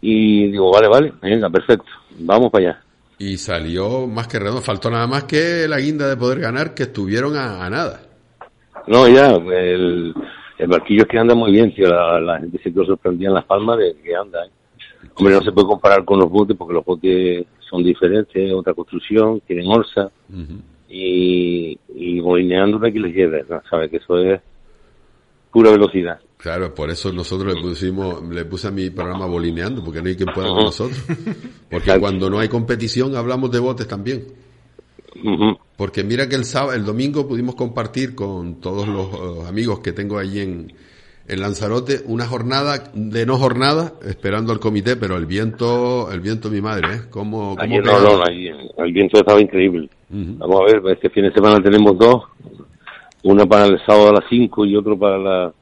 [0.00, 1.86] Y digo, vale, vale, venga, perfecto,
[2.18, 2.82] vamos para allá.
[3.18, 6.84] Y salió más que redondo, faltó nada más que la guinda de poder ganar, que
[6.84, 8.00] estuvieron a, nada.
[8.88, 10.12] No, ya, el,
[10.58, 11.88] el barquillo es que anda muy bien, tío.
[11.88, 14.44] La, gente se quedó sorprendida en Las Palmas de que anda.
[14.44, 14.50] ¿eh?
[15.14, 19.40] Hombre, no se puede comparar con los botes porque los botes son diferentes, otra construcción,
[19.40, 20.10] tienen orsa.
[20.94, 23.62] Y, y hay que les lleve, ¿no?
[23.70, 23.90] ¿sabes?
[23.90, 24.40] Que eso es
[25.50, 26.20] pura velocidad.
[26.36, 30.16] Claro, por eso nosotros le pusimos, le puse a mi programa bolineando, porque no hay
[30.16, 31.02] quien pueda con nosotros.
[31.70, 34.26] Porque cuando no hay competición hablamos de botes también.
[35.76, 40.18] Porque mira que el sábado, el domingo pudimos compartir con todos los amigos que tengo
[40.18, 40.72] allí en,
[41.28, 46.50] en Lanzarote una jornada de no jornada esperando al comité, pero el viento, el viento
[46.50, 47.00] mi madre, ¿eh?
[47.10, 48.24] ¿Cómo, no, no,
[48.84, 49.88] el viento estaba increíble.
[50.08, 52.24] Vamos a ver, este fin de semana tenemos dos,
[53.22, 55.52] una para el sábado a las 5 y otro para la,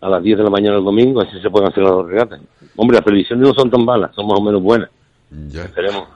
[0.00, 2.40] a las 10 de la mañana el domingo, así se pueden hacer las dos regatas.
[2.76, 4.90] Hombre, las previsiones no son tan malas, son más o menos buenas.
[5.48, 5.64] Ya.
[5.64, 6.08] Esperemos.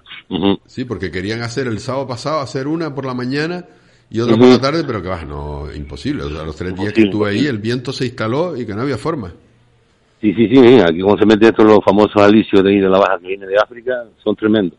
[0.66, 3.64] Sí, porque querían hacer el sábado pasado, hacer una por la mañana
[4.10, 6.22] y otra por la tarde, pero que va, no, imposible.
[6.22, 8.82] O sea, los tres días que estuve ahí, el viento se instaló y que no
[8.82, 9.32] había forma.
[10.20, 12.98] Sí, sí, sí, aquí como se mete estos los famosos alicios de ahí de la
[12.98, 13.92] baja que viene de África,
[14.22, 14.78] son tremendos.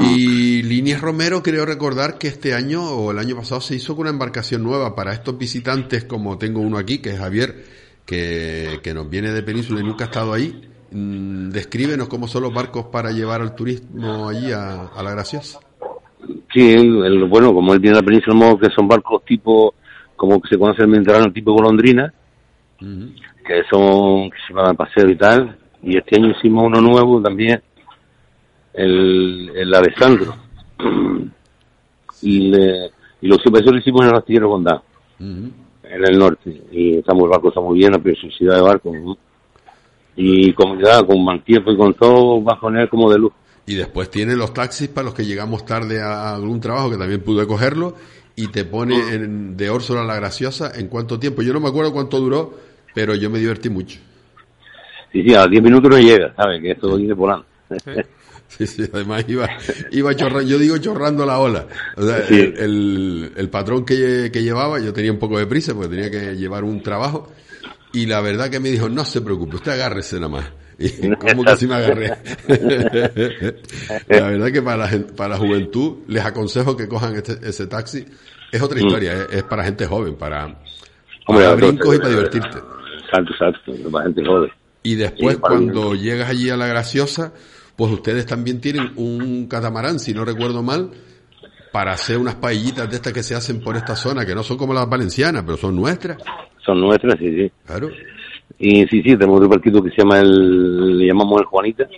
[0.00, 4.02] Y Líneas Romero, creo recordar que este año o el año pasado se hizo con
[4.02, 7.64] una embarcación nueva para estos visitantes, como tengo uno aquí, que es Javier,
[8.04, 10.60] que, que nos viene de Península y nunca ha estado ahí
[10.94, 15.60] Mm, descríbenos cómo son los barcos para llevar al turismo allí a, La Graciosa.
[16.52, 16.76] Sí,
[17.28, 19.74] bueno, como él viene de la península, que son barcos tipo,
[20.16, 22.12] como que se conoce el Mediterráneo, tipo golondrina,
[22.78, 27.22] que son, que se van a paseo y tal, y este año hicimos uno nuevo
[27.22, 27.62] también,
[28.74, 30.34] el, el Alessandro,
[32.20, 32.90] y, le,
[33.22, 34.82] y lo, eso lo hicimos en el astillero Condado,
[35.18, 38.92] en el norte, y estamos, el barco está muy bien, la preciosidad de barco,
[40.16, 43.32] y con, ya, con mal tiempo y con todo a poner como de luz.
[43.66, 47.20] Y después tiene los taxis para los que llegamos tarde a algún trabajo, que también
[47.20, 47.94] pude cogerlo,
[48.34, 51.42] y te pone en, de Órsula la Graciosa en cuánto tiempo.
[51.42, 52.58] Yo no me acuerdo cuánto duró,
[52.94, 53.98] pero yo me divertí mucho.
[55.12, 56.60] Sí, sí, a 10 minutos no llega, ¿sabes?
[56.62, 57.46] Que esto viene volando.
[58.58, 59.48] Sí, sí, además iba,
[59.92, 61.66] iba chorrando, yo digo chorrando la ola.
[61.96, 65.88] O sea, el, el, patrón que, que llevaba, yo tenía un poco de prisa porque
[65.88, 67.32] tenía que llevar un trabajo
[67.94, 70.50] y la verdad que me dijo, no se preocupe, usted agárrese nada más.
[70.82, 72.08] Y como así me agarré.
[74.08, 78.04] la verdad que para la, para la juventud les aconsejo que cojan este, ese taxi.
[78.50, 78.86] Es otra mm.
[78.86, 80.58] historia, es, para gente joven, para,
[81.26, 82.58] para brincos y para divertirte.
[82.58, 84.50] Exacto, exacto, para gente joven.
[84.82, 87.32] Y después cuando llegas allí a la Graciosa,
[87.76, 90.90] pues ustedes también tienen un catamarán, si no recuerdo mal,
[91.72, 94.58] para hacer unas paellitas de estas que se hacen por esta zona, que no son
[94.58, 96.18] como las valencianas, pero son nuestras.
[96.66, 97.52] Son nuestras, sí, sí.
[97.64, 97.88] Claro.
[98.58, 101.88] Y sí, sí, tenemos un barquito que se llama el, le llamamos el Juanita.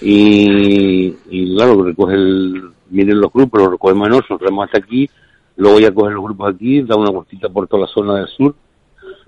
[0.00, 5.08] y, y claro, recoge el, miren los grupos, los recogemos en nosotros, traemos hasta aquí,
[5.56, 8.54] luego ya cogen los grupos aquí, da una vueltita por toda la zona del sur.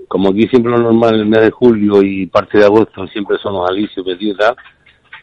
[0.06, 3.54] Como aquí siempre lo normal, el mes de julio y parte de agosto siempre son
[3.54, 4.56] los alicios, pedidos y tal,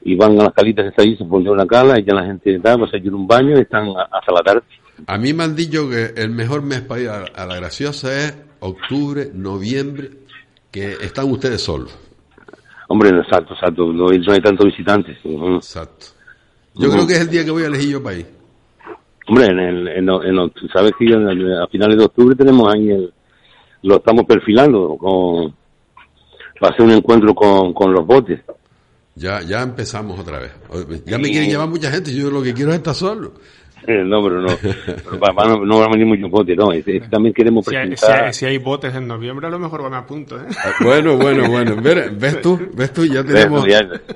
[0.03, 2.25] y van a las calitas que está ahí, se ponen una cala y ya la
[2.25, 4.61] gente da, va a hacer un baño y están hasta la tarde.
[5.07, 8.35] A mí me han dicho que el mejor mes para ir a, la graciosa es
[8.59, 10.09] octubre, noviembre,
[10.71, 11.97] que están ustedes solos.
[12.87, 15.17] Hombre, exacto, exacto, no, hay tantos visitantes.
[15.23, 16.07] Exacto.
[16.75, 18.27] Yo creo que es el día que voy a elegir yo para ir.
[19.27, 23.13] Hombre, en el, en, sabes que a finales de octubre tenemos ahí el,
[23.85, 25.53] lo estamos perfilando con,
[26.59, 28.41] para hacer un encuentro con, con los botes.
[29.15, 30.51] Ya, ya empezamos otra vez.
[31.05, 33.33] Ya me quieren llevar mucha gente, yo lo que quiero es estar solo.
[34.05, 35.65] no, pero no.
[35.65, 36.69] No, va a venir mucho bote, no.
[37.09, 38.33] también queremos presentar...
[38.33, 40.45] Si hay, botes en noviembre, a lo mejor me apunto, ¿eh?
[40.57, 41.75] Ah, bueno, bueno, bueno.
[41.81, 42.59] ¿Ves tú?
[42.73, 43.05] ¿Ves tú?
[43.05, 43.65] Ya tenemos...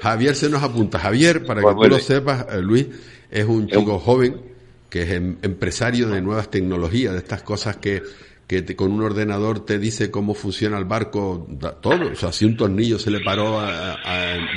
[0.01, 0.99] Javier se nos apunta.
[0.99, 2.88] Javier, para que tú lo sepas, eh, Luis,
[3.29, 4.49] es un chico joven
[4.89, 8.01] que es em, empresario de nuevas tecnologías, de estas cosas que
[8.49, 11.47] que con un ordenador te dice cómo funciona el barco,
[11.82, 12.12] todo.
[12.12, 13.62] O sea, si un tornillo se le paró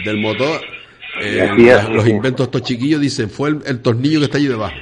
[0.02, 0.62] del motor,
[1.20, 1.48] eh,
[1.90, 4.74] los inventos estos chiquillos dicen, fue el, tornillo que está allí debajo.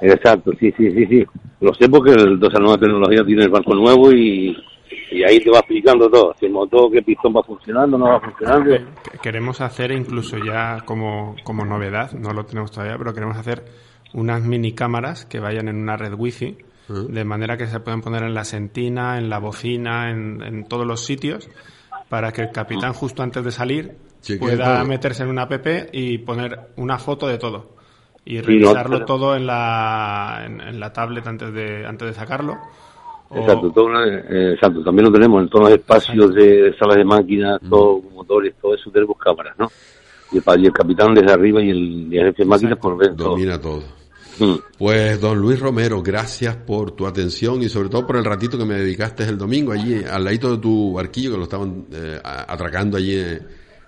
[0.00, 1.26] Exacto, sí, sí, sí, sí.
[1.60, 4.56] Lo sé porque el, esa nueva tecnología tiene el barco nuevo y,
[5.26, 6.34] ahí te va explicando todo.
[6.38, 8.76] Si el motor, qué pistón va funcionando, no va funcionando.
[9.20, 13.64] Queremos hacer incluso ya como, como novedad, no lo tenemos todavía, pero queremos hacer
[14.14, 16.56] unas mini cámaras que vayan en una red wifi
[16.88, 21.04] de manera que se pueden poner en la sentina, en la bocina, en, todos los
[21.04, 21.48] sitios,
[22.08, 23.96] para que el capitán justo antes de salir
[24.38, 27.76] pueda meterse en una app y poner una foto de todo.
[28.24, 32.58] Y revisarlo todo en la, en, la tablet antes de, antes de sacarlo.
[33.30, 33.72] Exacto,
[34.06, 38.54] eh, exacto, también lo tenemos en todos los espacios de salas de máquinas, todos motores,
[38.60, 39.70] todo eso tenemos cámaras, ¿no?
[40.32, 43.82] Y el, capitán desde arriba y el, jefe de máquinas por ver Domina todo.
[44.78, 48.64] Pues don Luis Romero, gracias por tu atención y sobre todo por el ratito que
[48.64, 52.96] me dedicaste el domingo allí al ladito de tu barquillo que lo estaban eh, atracando
[52.96, 53.16] allí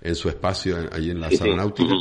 [0.02, 1.94] en, su espacio allí en la sala náutica.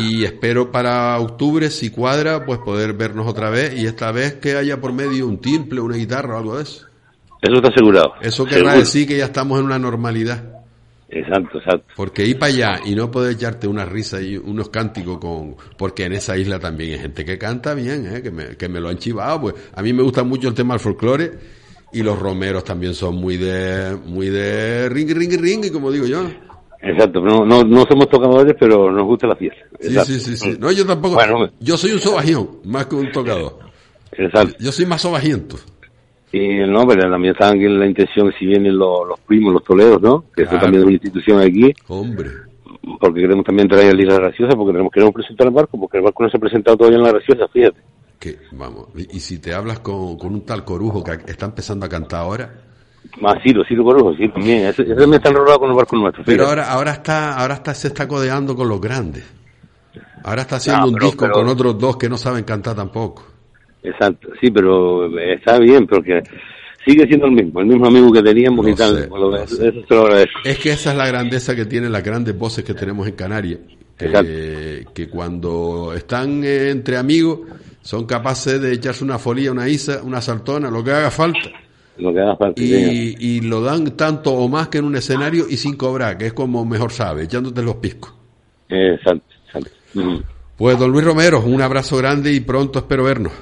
[0.00, 4.56] Y espero para octubre, si cuadra, pues poder vernos otra vez y esta vez que
[4.56, 6.86] haya por medio un timple, una guitarra o algo de eso.
[7.42, 8.14] Eso está asegurado.
[8.20, 10.56] Eso querrá decir que ya estamos en una normalidad.
[11.08, 11.86] Exacto, exacto.
[11.94, 15.56] Porque ir para allá y no poder echarte una risa y unos cánticos con...
[15.76, 18.22] Porque en esa isla también hay gente que canta bien, ¿eh?
[18.22, 19.40] que, me, que me lo han chivado.
[19.42, 21.32] Pues a mí me gusta mucho el tema del folclore
[21.92, 23.96] y los romeros también son muy de...
[24.04, 26.28] Muy de ring, ring, ring, como digo yo.
[26.86, 29.60] Exacto, no, no, no somos tocadores, pero nos gusta la fiesta.
[29.80, 31.18] Sí, sí, sí, No, yo tampoco.
[31.58, 33.58] yo soy un sobajión, más que un tocador.
[34.12, 34.56] Exacto.
[34.60, 35.56] Yo soy más sobajiento.
[36.32, 40.00] Y no, pero también estaban en la intención, si vienen los, los primos, los toledos,
[40.00, 40.24] ¿no?
[40.34, 41.72] Que eso también es una institución aquí.
[41.88, 42.30] Hombre.
[43.00, 46.04] Porque queremos también traer a Isla Graciosa, porque tenemos, queremos presentar el barco, porque el
[46.04, 47.80] barco no se ha presentado todavía en la Graciosa, fíjate.
[48.18, 51.88] Que, vamos, y, si te hablas con, con, un tal Corujo que está empezando a
[51.88, 52.65] cantar ahora.
[53.20, 54.66] Más Ciro, Ciro Corujo, sí, también.
[54.66, 56.24] Ese, también está enrolado con el barco nuestro.
[56.24, 59.24] Pero ahora, ahora está, ahora está, se está codeando con los grandes.
[60.24, 63.24] Ahora está haciendo un disco con otros dos que no saben cantar tampoco.
[63.82, 66.20] Exacto, sí, pero está bien, porque
[66.84, 69.08] sigue siendo el mismo, el mismo amigo que teníamos y tal.
[70.44, 73.60] Es que esa es la grandeza que tienen las grandes voces que tenemos en Canarias.
[73.96, 77.40] que cuando están entre amigos
[77.82, 81.50] son capaces de echarse una folía, una isa, una saltona, lo que haga falta.
[81.98, 82.62] Lo que.
[82.62, 86.26] Y, y, lo dan tanto o más que en un escenario y sin cobrar, que
[86.26, 88.12] es como mejor sabe, echándote los piscos.
[88.68, 89.70] Exacto, exacto.
[90.56, 93.32] Pues don Luis Romero, un abrazo grande y pronto espero vernos.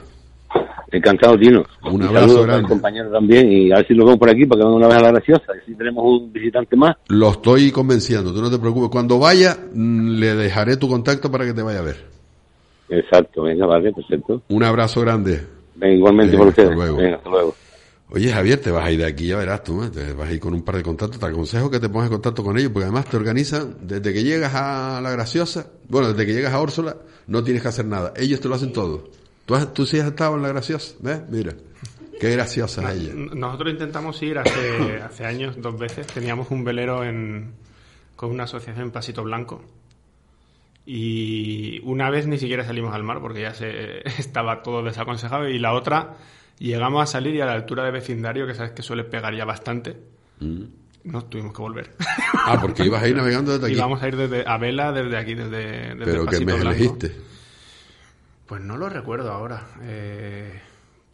[0.91, 1.65] Encantado, Tino.
[1.91, 2.69] Un abrazo grande.
[2.69, 4.97] compañero también y a ver si lo vemos por aquí para que venga una vez
[4.97, 5.53] a la graciosa.
[5.57, 6.97] Y si tenemos un visitante más.
[7.09, 8.91] Lo estoy convenciendo, tú no te preocupes.
[8.91, 11.97] Cuando vaya, mm, le dejaré tu contacto para que te vaya a ver.
[12.89, 14.43] Exacto, venga, vale, perfecto.
[14.49, 15.41] Un abrazo grande.
[15.75, 16.77] Venga, igualmente por ustedes.
[16.77, 17.55] Venga, hasta luego.
[18.15, 19.91] Oye, Javier, te vas a ir de aquí, ya verás tú, ¿eh?
[19.91, 21.19] te vas a ir con un par de contactos.
[21.19, 24.23] Te aconsejo que te pongas en contacto con ellos, porque además te organizan desde que
[24.23, 26.97] llegas a La Graciosa, bueno, desde que llegas a Úrsula,
[27.27, 28.13] no tienes que hacer nada.
[28.17, 29.11] Ellos te lo hacen todo.
[29.47, 31.23] Tú, tú sí has estado en la graciosa, ¿ves?
[31.29, 31.55] Mira.
[32.21, 33.13] Qué graciosa ella.
[33.15, 36.07] Nosotros intentamos ir hace, hace años, dos veces.
[36.07, 37.53] Teníamos un velero en,
[38.17, 39.63] con una asociación en Pasito Blanco.
[40.87, 45.49] Y una vez ni siquiera salimos al mar porque ya se estaba todo desaconsejado.
[45.49, 46.17] Y la otra,
[46.59, 49.45] llegamos a salir y a la altura de vecindario, que sabes que suele pegar ya
[49.45, 49.97] bastante,
[50.41, 50.63] mm.
[51.05, 51.91] nos tuvimos que volver.
[52.47, 53.75] Ah, porque ibas a ir navegando desde aquí.
[53.75, 57.17] Íbamos a ir desde, a vela desde aquí, desde, desde ¿Pero qué me elegiste?
[58.45, 59.67] Pues no lo recuerdo ahora.
[59.81, 60.61] Eh,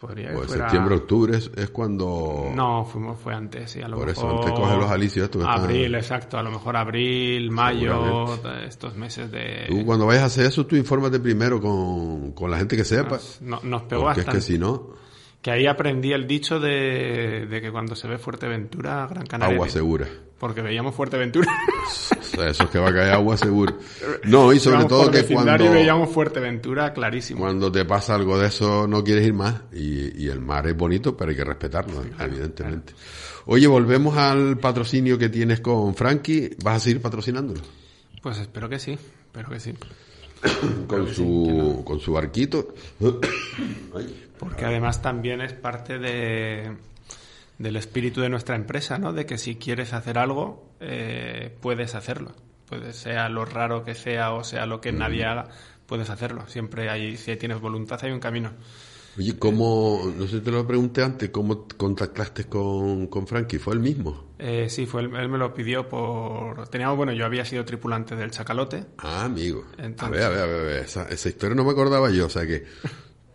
[0.00, 2.50] podría pues septiembre, octubre es, cuando...
[2.52, 5.94] No, fuimos, fue antes, sí, a lo Por eso, antes coges los alicios estos Abril,
[5.94, 8.34] exacto, a lo mejor abril, mayo,
[8.66, 9.66] estos meses de...
[9.68, 13.20] Tú cuando vayas a hacer eso, tú infórmate primero con, con la gente que sepa.
[13.42, 14.38] Nos, nos pegó porque bastante.
[14.38, 14.98] es que si no...
[15.42, 19.54] Que ahí aprendí el dicho de, de que cuando se ve Fuerteventura, Gran Canaria...
[19.54, 20.06] Agua segura.
[20.38, 21.50] Porque veíamos Fuerteventura.
[22.32, 23.76] Eso es que va a caer agua seguro.
[24.24, 25.70] No, y sobre todo que cuando...
[25.70, 27.40] veíamos Fuerteventura clarísimo.
[27.40, 29.62] Cuando te pasa algo de eso no quieres ir más.
[29.72, 32.94] Y, el mar es bonito, pero hay que respetarlo, evidentemente.
[33.46, 36.56] Oye, volvemos al patrocinio que tienes con Frankie.
[36.62, 37.60] ¿Vas a seguir patrocinándolo?
[38.22, 39.74] Pues espero que sí, espero que sí.
[40.86, 42.74] con, su, con su barquito.
[44.38, 46.76] Porque además también es parte de
[47.60, 49.12] del espíritu de nuestra empresa, ¿no?
[49.12, 52.32] De que si quieres hacer algo, eh, puedes hacerlo.
[52.66, 55.48] puede sea lo raro que sea o sea lo que nadie haga,
[55.84, 56.48] puedes hacerlo.
[56.48, 58.52] Siempre hay, si tienes voluntad, hay un camino.
[59.18, 63.58] Oye, ¿cómo, no sé si te lo pregunté antes, cómo contactaste con, con Frankie?
[63.58, 64.34] ¿Fue el mismo?
[64.38, 66.68] Eh, sí, fue él, me lo pidió por...
[66.68, 68.86] Teníamos, bueno, yo había sido tripulante del Chacalote.
[68.98, 69.66] Ah, amigo.
[69.98, 72.46] A ver, a ver, a ver, Esa, esa historia no me acordaba yo, o sea
[72.46, 72.64] que...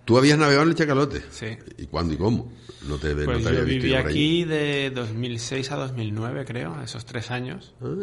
[0.06, 1.24] ¿Tú habías navegado en el Chacalote?
[1.32, 1.58] Sí.
[1.78, 2.54] ¿Y cuándo y cómo?
[2.88, 7.32] No te, pues no te yo viví aquí de 2006 a 2009, creo, esos tres
[7.32, 7.74] años.
[7.82, 7.96] Ah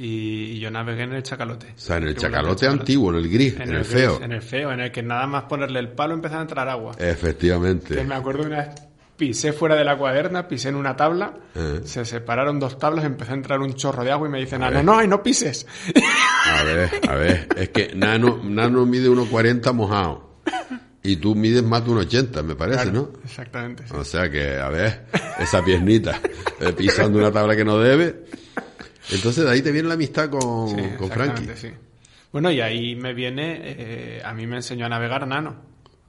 [0.00, 1.74] y yo navegué en el chacalote.
[1.76, 4.20] O sea, en el chacalote, antiguo, en el gris, en, el, feo.
[4.22, 6.92] En el feo, en el que nada más ponerle el palo empezaba a entrar agua.
[6.98, 7.96] Efectivamente.
[7.96, 8.68] Que me acuerdo una vez
[9.18, 11.80] pisé fuera de la cuaderna, pisé en una tabla, eh.
[11.84, 14.70] se separaron dos tablas, empezó a entrar un chorro de agua y me dicen, no,
[14.70, 15.66] no, no, no pises.
[16.46, 20.28] A ver, a ver, es que Nano, Nano mide 1,40 mojado.
[21.02, 23.10] Y tú mides más de 1,80, me parece, ¿no?
[23.24, 23.84] Exactamente.
[23.92, 25.06] O sea que, a ver,
[25.38, 26.20] esa piernita
[26.60, 28.24] eh, pisando una tabla que no debe.
[29.10, 31.48] Entonces de ahí te viene la amistad con, con Frankie.
[31.56, 31.70] Sí.
[32.30, 35.56] Bueno, y ahí me viene, eh, a mí me enseñó a navegar Nano.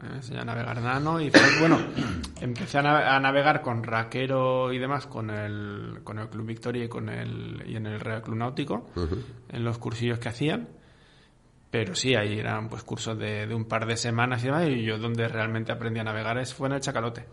[0.02, 1.80] Me enseñó a navegar Nano y bueno,
[2.41, 7.10] empecé a, navegar con Raquero y demás, con el, con el Club Victoria y, con
[7.10, 8.89] el, y en el Real Club Náutico,
[9.50, 10.68] en los cursillos que hacían.
[11.72, 14.84] Pero sí, ahí eran pues cursos de, de, un par de semanas y demás, y
[14.84, 17.26] yo donde realmente aprendí a navegar es, fue en el Chacalote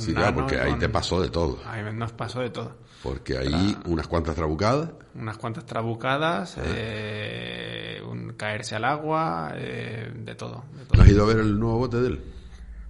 [0.00, 1.58] sí, claro, porque ahí te pasó de todo.
[1.66, 2.76] Ahí nos pasó de todo.
[3.02, 4.90] Porque ahí unas cuantas trabucadas.
[5.14, 6.62] Unas cuantas trabucadas, ah.
[6.66, 10.64] eh, un caerse al agua, eh, de, todo,
[10.94, 12.20] ¿No has ido a ver el nuevo bote de él?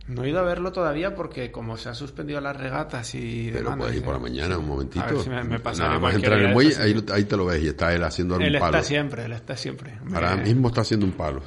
[0.08, 3.76] No he ido a verlo todavía porque como se ha suspendido las regatas y Pero
[3.76, 5.04] pues ir por la mañana, un momentito.
[5.04, 7.46] A ver si me, me Nada más entrar en el muelle, ahí, ahí, te lo
[7.46, 8.48] ves y está él haciendo un palo.
[8.48, 9.98] Él está siempre, él está siempre.
[10.12, 11.42] Ahora mismo está haciendo un palo.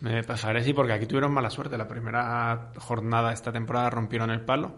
[0.00, 1.78] Me pasaré, sí, porque aquí tuvieron mala suerte.
[1.78, 4.74] La primera jornada esta temporada rompieron el palo,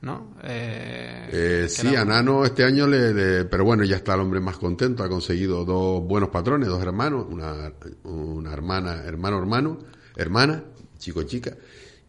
[0.00, 0.34] ¿no?
[0.42, 4.56] Eh, eh sí, a Nano este año le, Pero bueno, ya está el hombre más
[4.56, 5.04] contento.
[5.04, 7.72] Ha conseguido dos buenos patrones, dos hermanos, una,
[8.04, 9.78] una hermana, hermano, hermano,
[10.16, 10.64] hermana,
[10.98, 11.52] chico, chica.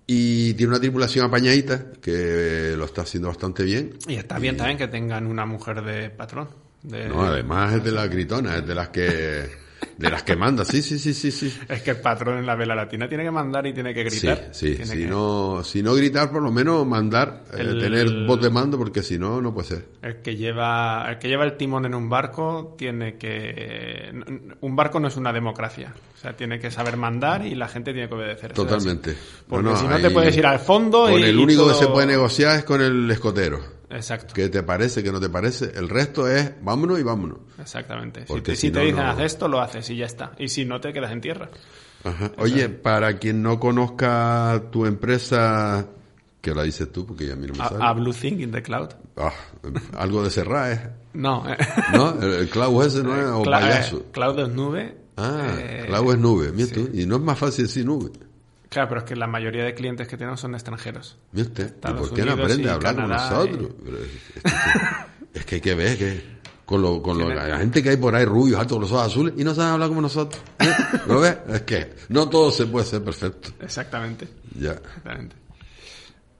[0.07, 3.97] Y tiene una tripulación apañadita que lo está haciendo bastante bien.
[4.07, 6.47] Y está bien también que tengan una mujer de patrón.
[6.83, 9.66] no, además es de las gritonas, es de las que
[9.97, 11.57] de las que manda, sí, sí, sí, sí, sí.
[11.67, 14.49] Es que el patrón en la vela latina tiene que mandar y tiene que gritar.
[14.51, 14.85] Sí, sí.
[14.85, 19.01] Si, no, si no gritar, por lo menos mandar, eh, tener voz de mando, porque
[19.01, 19.85] si no, no puede ser.
[20.01, 24.11] El que lleva, el que lleva el timón en un barco tiene que,
[24.61, 25.93] un barco no es una democracia.
[26.15, 28.53] O sea, tiene que saber mandar y la gente tiene que obedecer.
[28.53, 29.15] Totalmente.
[29.47, 32.57] Porque si no te puedes ir al fondo con el único que se puede negociar
[32.57, 33.76] es con el escotero.
[33.89, 34.33] Exacto.
[34.33, 35.01] ¿Qué te parece?
[35.01, 35.71] ¿Qué no te parece?
[35.75, 37.39] El resto es vámonos y vámonos.
[37.59, 38.25] Exactamente.
[38.27, 40.33] Porque si te, dicen haz esto, lo haces y ya está.
[40.37, 41.49] Y si no, te quedas en tierra.
[42.37, 45.87] Oye, para quien no conozca tu empresa,
[46.41, 47.05] ¿qué la dices tú?
[47.05, 47.83] Porque ya a mí no me sale.
[47.83, 48.89] A Blue Thing in the Cloud.
[49.17, 49.33] Ah,
[49.97, 50.89] algo de cerrar, ¿eh?
[51.13, 51.43] No.
[51.93, 52.21] ¿No?
[52.21, 54.03] El, cloud ese no es o payaso.
[54.11, 54.97] cloud es nube.
[55.17, 56.51] Ah, eh, cloud es nube.
[56.51, 56.89] Mira tú.
[56.93, 58.11] Y no es más fácil decir nube.
[58.69, 61.17] Claro, pero es que la mayoría de clientes que tenemos son extranjeros.
[61.33, 63.69] ¿Y por qué no aprende a hablar con nosotros?
[65.33, 68.13] es, que hay que ver que con, lo, con lo, la gente que hay por
[68.13, 70.41] ahí rubios, altos, con los ojos azules, y no saben hablar como nosotros.
[70.59, 70.69] ¿Eh?
[71.07, 71.37] ¿Lo ves?
[71.47, 73.51] Es que no todo se puede ser perfecto.
[73.61, 74.27] Exactamente.
[74.59, 74.71] Ya.
[74.71, 75.35] Exactamente.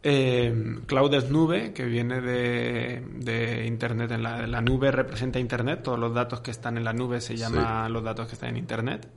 [0.03, 4.11] Eh, cloud es nube, que viene de, de Internet.
[4.11, 5.81] En la, la, nube representa Internet.
[5.83, 8.57] Todos los datos que están en la nube se llaman los datos que están en
[8.57, 9.07] Internet.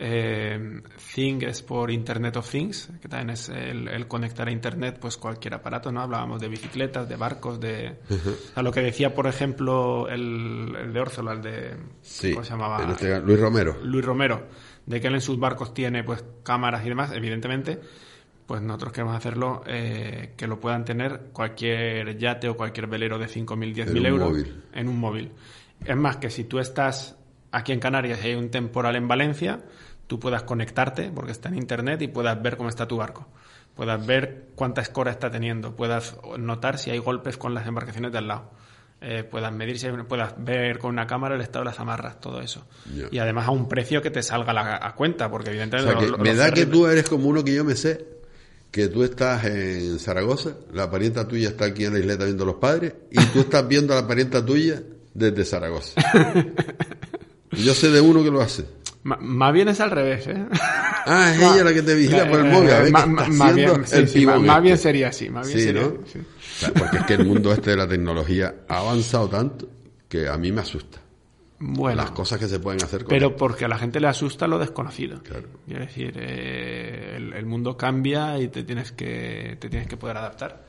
[0.00, 0.80] Eh,
[1.14, 5.54] Thing es por Internet of Things, que también es el, conectar a Internet pues cualquier
[5.54, 6.00] aparato, ¿no?
[6.00, 7.96] Hablábamos de bicicletas, de barcos, de...
[8.54, 11.76] A lo que decía, por ejemplo, el, de Orzola, el de...
[12.32, 12.86] ¿Cómo se llamaba?
[12.92, 13.76] Este, Luis Romero.
[13.82, 14.46] Luis Romero,
[14.86, 17.80] de que él en sus barcos tiene pues cámaras y demás, evidentemente,
[18.46, 23.26] pues nosotros queremos hacerlo eh, que lo puedan tener cualquier yate o cualquier velero de
[23.26, 24.62] 5.000, 10.000 euros móvil.
[24.72, 25.32] en un móvil.
[25.84, 27.18] Es más que si tú estás
[27.50, 29.60] aquí en Canarias y hay un temporal en Valencia,
[30.08, 33.28] tú puedas conectarte, porque está en Internet, y puedas ver cómo está tu barco.
[33.76, 38.18] Puedas ver cuánta escora está teniendo, puedas notar si hay golpes con las embarcaciones de
[38.18, 38.50] al lado.
[39.00, 42.40] Eh, puedas medir, si puedas ver con una cámara el estado de las amarras, todo
[42.40, 42.66] eso.
[43.12, 46.16] Y además a un precio que te salga a cuenta, porque evidentemente...
[46.18, 48.04] me da que tú eres como uno que yo me sé,
[48.72, 52.46] que tú estás en Zaragoza, la parienta tuya está aquí en la isleta viendo a
[52.46, 54.82] los padres, y tú estás viendo a la parienta tuya
[55.14, 56.00] desde Zaragoza.
[57.52, 58.64] yo sé de uno que lo hace
[59.02, 60.46] más bien es al revés, ¿eh?
[61.10, 62.70] Ah, es ella la que te vigila por el móvil.
[62.70, 65.30] A ver más, bien, más, bien sería así.
[65.30, 69.68] Más bien sería, porque es que el mundo este de la tecnología ha avanzado tanto
[70.08, 71.00] que a mí me asusta.
[71.60, 74.46] Bueno, las cosas que se pueden hacer con pero porque a la gente le asusta
[74.46, 75.48] lo desconocido claro.
[75.66, 80.18] es decir eh, el, el, mundo cambia y te tienes que te tienes que poder
[80.18, 80.68] adaptar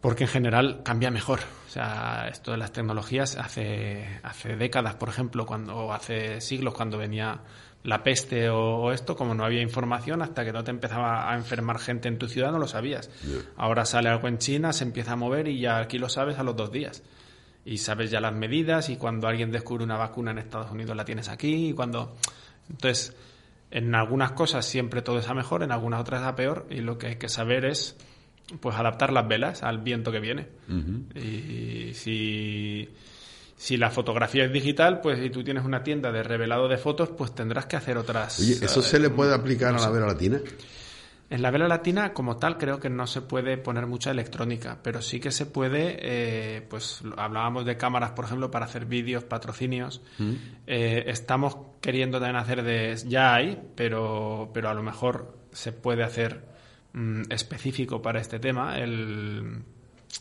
[0.00, 1.40] porque en general cambia mejor.
[1.70, 6.74] O sea, esto de las tecnologías hace, hace décadas, por ejemplo, cuando, o hace siglos,
[6.74, 7.42] cuando venía
[7.84, 11.78] la peste o, esto, como no había información, hasta que no te empezaba a enfermar
[11.78, 13.08] gente en tu ciudad, no lo sabías.
[13.56, 16.42] Ahora sale algo en China, se empieza a mover y ya aquí lo sabes a
[16.42, 17.04] los dos días.
[17.64, 21.04] Y sabes ya las medidas y cuando alguien descubre una vacuna en Estados Unidos la
[21.04, 22.16] tienes aquí y cuando...
[22.68, 23.16] Entonces,
[23.70, 26.98] en algunas cosas siempre todo es a mejor, en algunas otras a peor y lo
[26.98, 27.96] que hay que saber es
[28.58, 30.48] pues adaptar las velas al viento que viene.
[31.14, 32.88] Y si,
[33.56, 37.10] si la fotografía es digital, pues si tú tienes una tienda de revelado de fotos,
[37.10, 38.40] pues tendrás que hacer otras.
[38.40, 40.40] Oye, ¿eso se le puede aplicar a la vela latina?
[41.30, 45.00] En la vela latina, como tal, creo que no se puede poner mucha electrónica, pero
[45.00, 50.02] sí que se puede, eh, pues hablábamos de cámaras, por ejemplo, para hacer vídeos, patrocinios.
[50.66, 56.02] Eh, estamos queriendo también hacer de, ya hay, pero, pero a lo mejor se puede
[56.02, 56.50] hacer
[56.92, 59.62] Mm, específico para este tema, el,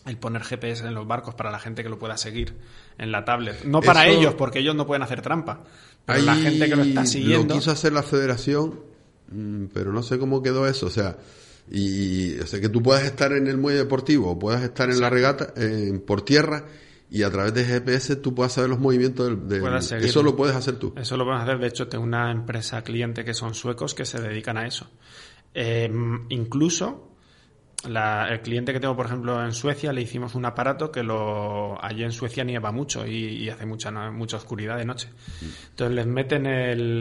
[0.06, 2.54] el, poner GPS en los barcos para la gente que lo pueda seguir
[3.00, 3.64] en la tablet.
[3.64, 5.64] No para ellos, porque ellos no pueden hacer trampa.
[6.06, 7.56] Pero la gente que lo está siguiendo.
[7.56, 8.82] Lo quiso hacer la federación,
[9.32, 10.86] mm, pero no sé cómo quedó eso.
[10.86, 11.18] O sea,
[11.72, 15.02] y o sea, que tú puedas estar en el muelle deportivo, o puedas estar en
[15.02, 15.54] la regata
[16.06, 16.66] por tierra
[17.12, 19.64] y a través de GPS tú puedas saber los movimientos del,
[20.04, 23.26] eso lo puedes hacer tú eso lo puedes hacer de hecho tengo una empresa cliente
[23.26, 24.88] que son suecos que se dedican a eso
[25.54, 27.10] Em, incluso
[27.86, 32.04] el cliente que tengo, por ejemplo, en Suecia, le hicimos un aparato que lo allí
[32.04, 35.10] en Suecia nieva mucho y, hace mucha, mucha oscuridad de noche.
[35.70, 36.46] Entonces les meten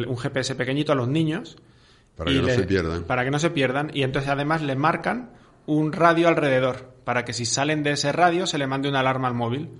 [0.06, 1.56] un GPS pequeñito a los niños.
[2.16, 3.04] Para que no se pierdan.
[3.04, 3.90] Para que no se pierdan.
[3.92, 5.32] Y entonces además le marcan
[5.66, 9.28] un radio alrededor, para que si salen de ese radio se le mande una alarma
[9.28, 9.70] al móvil.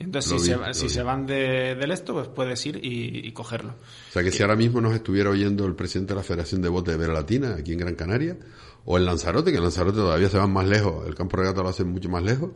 [0.00, 3.74] Entonces, si, se, si se, van de, del esto, pues puedes ir y, cogerlo.
[4.08, 6.70] O sea, que si ahora mismo nos estuviera oyendo el presidente de la Federación de
[6.70, 8.38] Bote de Vera Latina, aquí en Gran Canaria,
[8.86, 11.68] o en Lanzarote, que en Lanzarote todavía se van más lejos, el campo regata lo
[11.68, 12.50] hace mucho más lejos,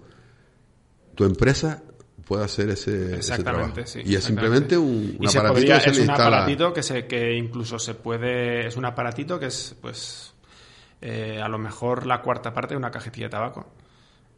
[1.15, 1.83] tu empresa
[2.27, 3.75] puede hacer ese, trabajo.
[4.03, 7.95] y es simplemente un, aparatito que se es un aparatito que, se, que incluso se
[7.95, 8.67] puede...
[8.67, 10.33] Es un aparatito que es, pues,
[11.03, 13.67] eh, a lo mejor la cuarta parte de una cajetilla de tabaco.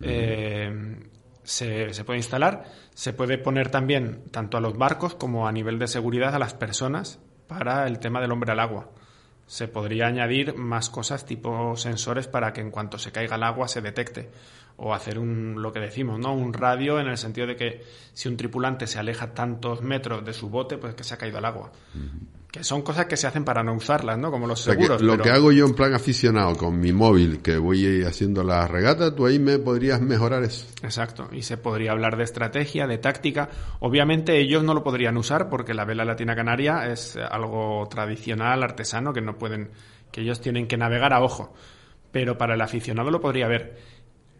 [0.00, 0.96] eh,
[1.46, 2.64] se, puede instalar.
[2.94, 6.54] Se puede poner también tanto a los barcos como a nivel de seguridad a las
[6.54, 8.90] personas para el tema del hombre al agua.
[9.46, 13.68] Se podría añadir más cosas tipo sensores para que en cuanto se caiga el agua
[13.68, 14.30] se detecte
[14.78, 16.34] o hacer un lo que decimos, ¿no?
[16.34, 20.32] Un radio en el sentido de que si un tripulante se aleja tantos metros de
[20.32, 21.72] su bote, pues que se ha caído al agua.
[22.50, 24.30] Que son cosas que se hacen para no usarlas, ¿no?
[24.30, 25.00] Como los seguros.
[25.00, 29.14] lo que hago yo en plan aficionado con mi móvil, que voy haciendo la regata,
[29.14, 30.66] tú ahí me podrías mejorar eso.
[30.82, 31.28] Exacto.
[31.32, 33.48] Y se podría hablar de estrategia, de táctica.
[33.80, 39.14] Obviamente ellos no lo podrían usar porque la vela latina canaria es algo tradicional, artesano,
[39.14, 39.70] que no pueden,
[40.10, 41.54] que ellos tienen que navegar a ojo.
[42.12, 43.95] Pero para el aficionado lo podría ver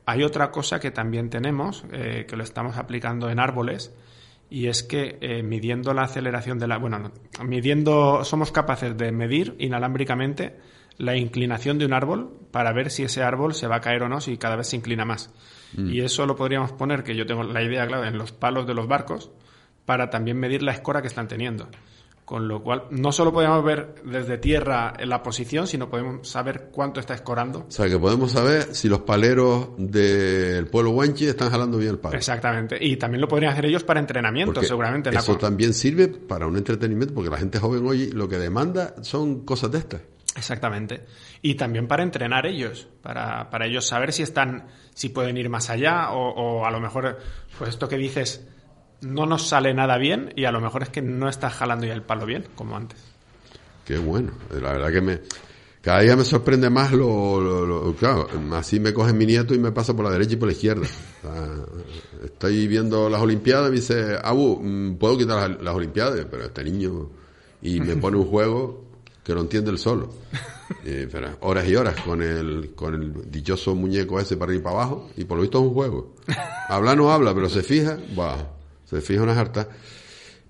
[0.06, 3.92] hay otra cosa que también tenemos, eh, que lo estamos aplicando en árboles,
[4.48, 6.78] y es que eh, midiendo la aceleración de la...
[6.78, 7.10] Bueno,
[7.44, 10.56] midiendo, somos capaces de medir inalámbricamente
[10.96, 14.08] la inclinación de un árbol para ver si ese árbol se va a caer o
[14.08, 15.34] no, si cada vez se inclina más.
[15.76, 15.90] Mm.
[15.90, 18.74] Y eso lo podríamos poner, que yo tengo la idea, claro, en los palos de
[18.74, 19.32] los barcos,
[19.84, 21.68] para también medir la escora que están teniendo.
[22.26, 26.98] Con lo cual, no solo podemos ver desde tierra la posición, sino podemos saber cuánto
[26.98, 27.66] está escorando.
[27.68, 31.98] O sea, que podemos saber si los paleros del pueblo Huanchi están jalando bien el
[32.00, 32.16] palo.
[32.16, 32.78] Exactamente.
[32.80, 35.10] Y también lo podrían hacer ellos para entrenamiento, seguramente.
[35.10, 39.44] Eso también sirve para un entretenimiento, porque la gente joven hoy lo que demanda son
[39.44, 40.00] cosas de estas.
[40.36, 41.04] Exactamente.
[41.42, 45.70] Y también para entrenar ellos, para, para ellos saber si están, si pueden ir más
[45.70, 47.18] allá, o, o a lo mejor,
[47.56, 48.44] pues esto que dices,
[49.06, 51.94] no nos sale nada bien y a lo mejor es que no estás jalando ya
[51.94, 52.98] el palo bien, como antes.
[53.84, 55.20] Qué bueno, la verdad que me...
[55.80, 59.94] Cada día me sorprende más lo, claro, así me coge mi nieto y me pasa
[59.94, 60.84] por la derecha y por la izquierda.
[62.24, 66.64] estoy viendo las Olimpiadas y me dice, Abu, mm, puedo quitar las, Olimpiadas, pero este
[66.64, 67.08] niño
[67.62, 68.84] y me pone un juego
[69.22, 70.12] que no entiende el solo.
[71.42, 75.24] horas y horas con el, con el dichoso muñeco ese para ir para abajo y
[75.24, 76.16] por lo visto es un juego.
[76.68, 78.55] Habla no habla, pero se fija, va
[78.86, 79.68] se fija una harta.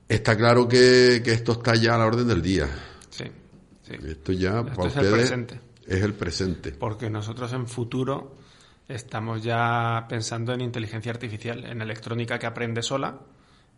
[0.09, 2.69] Está claro que, esto está ya a la orden del día.
[3.11, 3.25] Sí,
[3.83, 3.95] sí.
[4.07, 5.61] Esto ya para es el presente.
[5.87, 6.73] es el presente.
[6.73, 8.37] Porque nosotros en futuro
[8.89, 13.19] estamos ya pensando en inteligencia artificial, en electrónica que aprende sola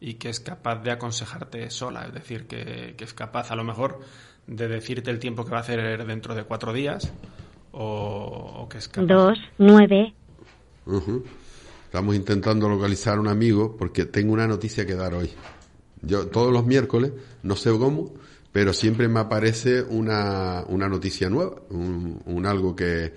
[0.01, 4.01] y que es capaz de aconsejarte sola, es decir, que, es capaz a lo mejor
[4.47, 7.11] de decirte el tiempo que va a hacer dentro de cuatro días
[7.73, 9.07] o, que es capaz...
[9.07, 10.15] Dos, nueve.
[11.89, 15.31] Estamos intentando localizar a un amigo porque tengo una noticia que dar hoy.
[16.03, 17.13] Yo todos los miércoles,
[17.43, 18.13] no sé cómo,
[18.53, 23.15] pero siempre me aparece una, una noticia nueva, un, algo que,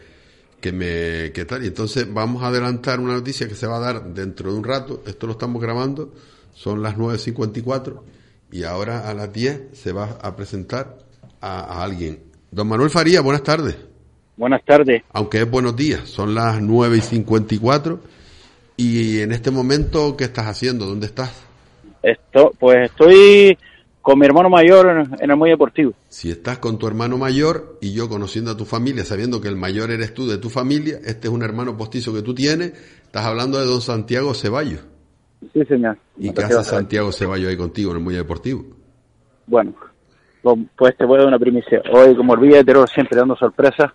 [0.61, 1.65] que me que tal.
[1.65, 4.63] Y entonces vamos a adelantar una noticia que se va a dar dentro de un
[4.63, 5.03] rato.
[5.05, 6.13] Esto lo estamos grabando.
[6.53, 7.99] Son las 9.54
[8.53, 10.97] y ahora a las 10 se va a presentar
[11.41, 12.23] a, alguien.
[12.51, 13.75] Don Manuel Faría buenas tardes.
[14.37, 15.03] Buenas tardes.
[15.11, 17.99] Aunque es buenos días son las 9.54
[18.81, 20.85] y en este momento ¿qué estás haciendo?
[20.85, 21.47] ¿dónde estás?
[22.01, 23.55] Esto, pues estoy
[24.01, 25.93] con mi hermano mayor en, el muy deportivo.
[26.09, 29.55] Si estás con tu hermano mayor y yo conociendo a tu familia, sabiendo que el
[29.55, 32.73] mayor eres tú de tu familia, este es un hermano postizo que tú tienes,
[33.03, 34.83] estás hablando de don Santiago Ceballos.
[35.53, 35.97] Sí, señor.
[36.17, 38.65] ¿Y qué hace Santiago Ceballos ahí contigo en el muy deportivo?
[39.45, 39.75] Bueno,
[40.41, 41.83] pues te voy a dar una primicia.
[41.93, 43.91] Hoy, como el Villa de Terror siempre dando sorpresas,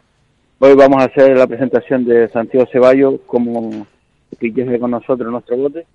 [0.60, 3.86] hoy vamos a hacer la presentación de Santiago Ceballos como
[4.38, 5.86] que con nosotros nuestro bote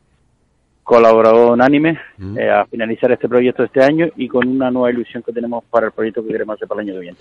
[0.83, 1.97] colaborado unánime
[2.37, 5.87] eh, a finalizar este proyecto este año y con una nueva ilusión que tenemos para
[5.87, 7.17] el proyecto que queremos hacer para el año que viene.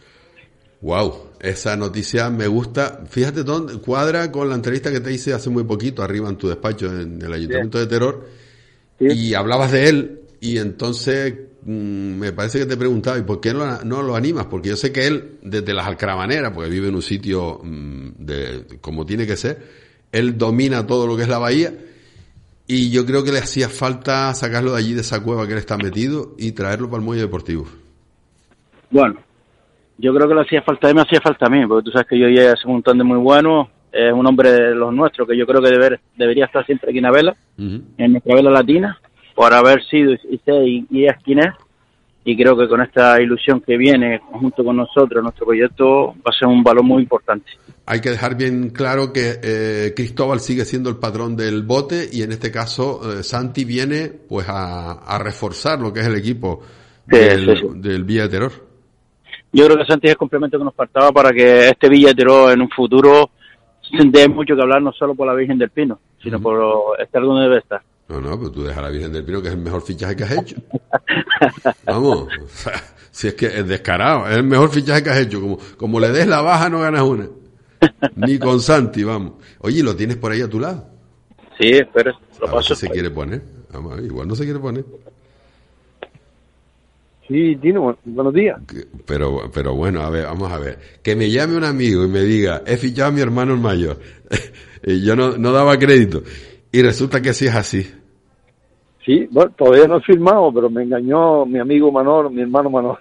[0.81, 3.05] Wow, esa noticia me gusta.
[3.07, 6.49] Fíjate dónde cuadra con la entrevista que te hice hace muy poquito arriba en tu
[6.49, 8.27] despacho en el Ayuntamiento de Terror
[8.99, 13.53] y hablabas de él y entonces mm, me parece que te preguntaba ¿y por qué
[13.53, 14.47] no, no, lo animas?
[14.47, 18.65] Porque yo sé que él desde las Alcramaneras, porque vive en un sitio mm, de
[18.81, 19.59] como tiene que ser,
[20.13, 21.73] él domina todo lo que es la bahía
[22.73, 25.59] y yo creo que le hacía falta sacarlo de allí, de esa cueva que él
[25.59, 27.67] está metido, y traerlo para el muelle deportivo.
[28.93, 29.17] Bueno,
[29.99, 31.91] yo creo que le hacía falta a él, me hacía falta a mí, porque tú
[31.91, 35.27] sabes que yo ya es un de muy bueno, es un hombre de los nuestros,
[35.27, 38.53] que yo creo que deber, debería estar siempre aquí en la vela, en nuestra vela
[38.53, 39.01] latina,
[39.35, 41.53] por haber sido y, sé y, y es quien es,
[42.25, 46.39] y creo que con esta ilusión que viene junto con nosotros, nuestro proyecto va a
[46.39, 47.51] ser un valor muy importante.
[47.87, 52.23] Hay que dejar bien claro que eh, Cristóbal sigue siendo el patrón del bote y
[52.23, 56.61] en este caso eh, Santi viene pues a, reforzar lo que es el equipo
[57.07, 58.53] del, Villa de Terror.
[59.53, 62.15] Yo creo que Santi es el complemento que nos faltaba para que este Villa de
[62.15, 63.31] Terror en un futuro
[63.91, 67.45] dé mucho que hablar no solo por la Virgen del Pino, sino por estar donde
[67.45, 67.81] debe estar.
[68.11, 70.17] No, no, pero tú dejas a la Virgen del Pino, que es el mejor fichaje
[70.17, 70.57] que has hecho.
[71.87, 72.29] Vamos,
[73.13, 75.41] si es que es descarado, es el mejor fichaje que has hecho.
[75.41, 77.29] Como, como le des la baja, no ganas una.
[78.17, 79.35] Ni con Santi, vamos.
[79.61, 80.89] Oye, ¿lo tienes por ahí a tu lado?
[81.57, 82.75] Sí, pero lo a paso.
[82.75, 83.43] se quiere poner.
[83.73, 84.85] Vamos, igual no se quiere poner.
[87.29, 88.59] Sí, Tino, buenos días.
[89.07, 90.81] Pero, pero bueno, a ver, vamos a ver.
[91.01, 94.01] Que me llame un amigo y me diga, he fichado a mi hermano el mayor.
[94.83, 96.25] y yo no, no daba crédito.
[96.73, 98.00] Y resulta que sí es así.
[99.11, 103.01] Sí, bueno, todavía no he firmado, pero me engañó mi amigo Manor, mi hermano Manor.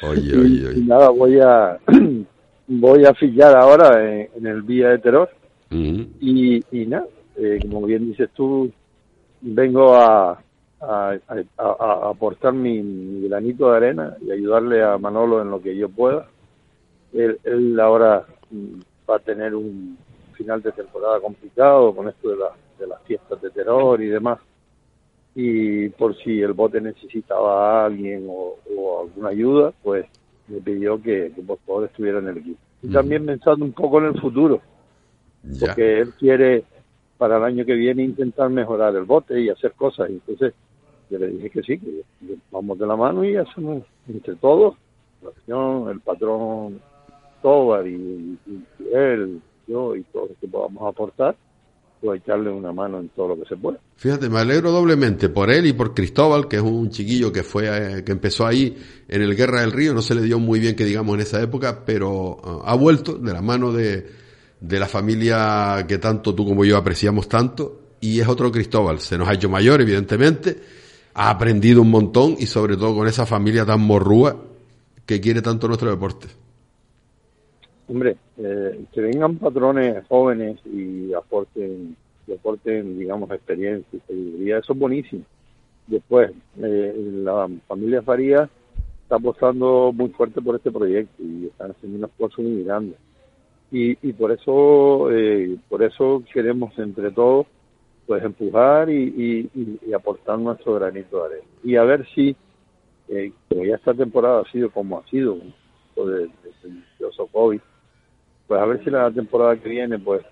[0.00, 0.78] Oye, oye, oye.
[0.78, 1.76] Y, nada, voy a
[2.68, 5.28] voy a fichar ahora en, el Vía de Terror.
[5.72, 7.06] y, y nada,
[7.36, 8.70] eh, como bien dices tú,
[9.40, 10.40] vengo a,
[10.80, 11.18] a,
[12.08, 16.28] aportar mi, granito de arena y ayudarle a Manolo en lo que yo pueda.
[17.12, 19.98] Él, él ahora mm, va a tener un
[20.34, 22.36] final de temporada complicado con esto de,
[22.78, 24.38] de las fiestas de terror y demás
[25.34, 28.56] y por si el bote necesitaba a alguien o,
[29.02, 30.06] alguna ayuda, pues
[30.48, 32.58] me pidió que, por favor estuviera en el equipo.
[32.82, 34.60] Y también pensando un poco en el futuro,
[35.58, 36.64] porque él quiere
[37.18, 40.10] para el año que viene intentar mejorar el bote y hacer cosas.
[40.10, 40.54] Y entonces
[41.10, 42.02] yo le dije que sí, que
[42.50, 44.76] vamos de la mano y hacemos entre todos,
[45.22, 46.80] la el patrón,
[47.42, 51.36] todo, y, y él, yo y todos los que podamos aportar,
[52.12, 53.56] echarle una mano en todo lo que se.
[53.96, 57.68] Fíjate, me alegro doblemente por él y por Cristóbal, que es un chiquillo que fue,
[57.68, 58.76] eh, que empezó ahí
[59.08, 61.40] en el Guerra del Río, no se le dio muy bien que digamos en esa
[61.40, 64.06] época, pero uh, ha vuelto de la mano de,
[64.60, 69.16] de la familia que tanto tú como yo apreciamos tanto, y es otro Cristóbal, se
[69.16, 70.60] nos ha hecho mayor evidentemente,
[71.14, 74.36] ha aprendido un montón y sobre todo con esa familia tan morrúa
[75.06, 76.43] que quiere tanto nuestro deporte.
[77.88, 84.72] Hombre, eh, que vengan patrones jóvenes y aporten, y aporten digamos, experiencia y sabiduría, eso
[84.72, 85.22] es buenísimo.
[85.86, 86.32] Después,
[86.62, 88.48] eh, la familia Faría
[89.02, 92.96] está apostando muy fuerte por este proyecto y están haciendo un esfuerzo muy grande.
[93.70, 97.46] Y, y por eso eh, por eso queremos entre todos
[98.06, 101.48] pues empujar y, y, aportar nuestro granito de arena.
[101.62, 102.36] Y a ver si,
[103.08, 105.38] eh, como ya esta temporada ha sido como ha sido,
[105.96, 106.24] desde
[106.64, 107.60] el COVID,
[108.46, 110.22] pues a ver si la temporada que viene pues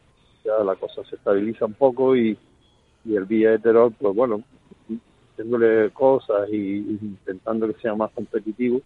[0.45, 2.37] ya la cosa se estabiliza un poco y,
[3.05, 4.43] y el Villa de Terror pues bueno
[5.33, 8.81] haciéndole cosas y, intentando que sea más competitivo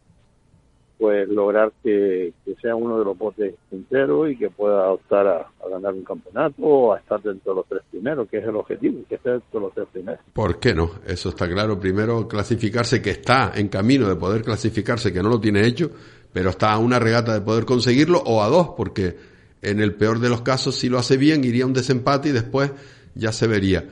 [0.98, 5.92] pues lograr que, sea uno de los botes enteros y que pueda optar a, ganar
[5.92, 9.16] un campeonato o a estar dentro de los tres primeros, que es el objetivo, que
[9.16, 10.20] esté dentro de los tres primeros.
[10.32, 10.90] ¿Por qué no?
[11.06, 11.78] Eso está claro.
[11.78, 15.90] Primero, clasificarse, que está en camino de poder clasificarse, que no lo tiene hecho,
[16.36, 19.16] pero está a una regata de poder conseguirlo o a dos, porque
[19.62, 22.32] En el peor de los casos, si lo hace bien, iría a un desempate y
[22.32, 22.72] después
[23.14, 23.86] ya se vería.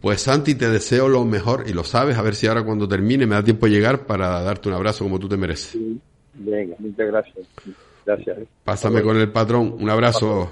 [0.00, 3.26] Pues Santi, te deseo lo mejor y lo sabes, a ver si ahora cuando termine
[3.26, 5.78] me da tiempo de llegar para darte un abrazo como tú te mereces.
[6.32, 7.46] Venga, muchas gracias.
[8.06, 8.38] Gracias.
[8.64, 10.50] Pásame con el patrón, un abrazo.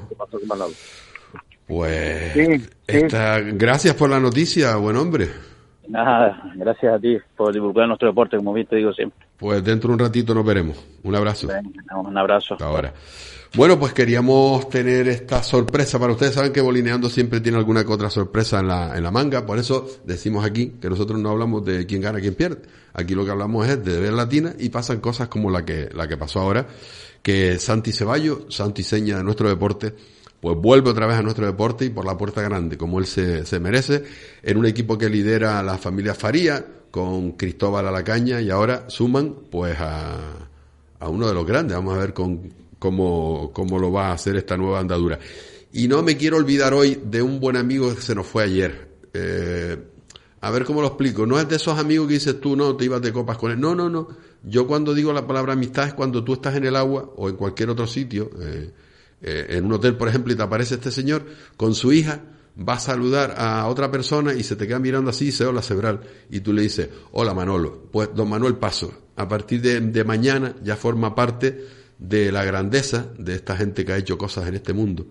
[1.67, 2.69] Pues,
[3.55, 5.31] gracias por la noticia, buen hombre.
[5.91, 9.27] Nada, gracias a ti por divulgar nuestro deporte, como bien te digo siempre.
[9.37, 10.77] Pues dentro de un ratito nos veremos.
[11.03, 11.49] Un abrazo.
[11.95, 12.57] un abrazo.
[12.61, 12.93] ahora.
[13.57, 16.35] Bueno, pues queríamos tener esta sorpresa para ustedes.
[16.35, 19.45] Saben que Bolineando siempre tiene alguna que otra sorpresa en la, en la manga.
[19.45, 22.63] Por eso decimos aquí que nosotros no hablamos de quién gana, quién pierde.
[22.93, 26.07] Aquí lo que hablamos es de ver latina y pasan cosas como la que, la
[26.07, 26.69] que pasó ahora.
[27.23, 29.95] Que Santi Ceballo, Santi Seña de nuestro deporte,
[30.41, 33.45] pues vuelve otra vez a nuestro deporte y por la puerta grande, como él se,
[33.45, 34.05] se merece,
[34.43, 38.85] en un equipo que lidera la familia Faría, con Cristóbal a la caña y ahora
[38.89, 40.19] suman pues a,
[40.99, 41.77] a uno de los grandes.
[41.77, 45.19] Vamos a ver con, cómo, cómo lo va a hacer esta nueva andadura.
[45.73, 48.89] Y no me quiero olvidar hoy de un buen amigo que se nos fue ayer.
[49.15, 49.77] Eh,
[50.41, 51.27] a ver cómo lo explico.
[51.27, 53.61] No es de esos amigos que dices tú, no, te ibas de copas con él.
[53.61, 54.09] No, no, no.
[54.43, 57.37] Yo cuando digo la palabra amistad es cuando tú estás en el agua o en
[57.37, 58.31] cualquier otro sitio.
[58.41, 58.71] Eh,
[59.23, 61.25] eh, en un hotel, por ejemplo, y te aparece este señor
[61.57, 62.23] con su hija,
[62.57, 65.63] va a saludar a otra persona y se te queda mirando así y dice, hola
[65.63, 66.01] Sebral.
[66.31, 67.89] Y tú le dices, hola Manolo.
[67.91, 71.65] Pues don Manuel Paso, a partir de, mañana ya forma parte
[71.99, 75.07] de la grandeza de esta gente que ha hecho cosas en este mundo,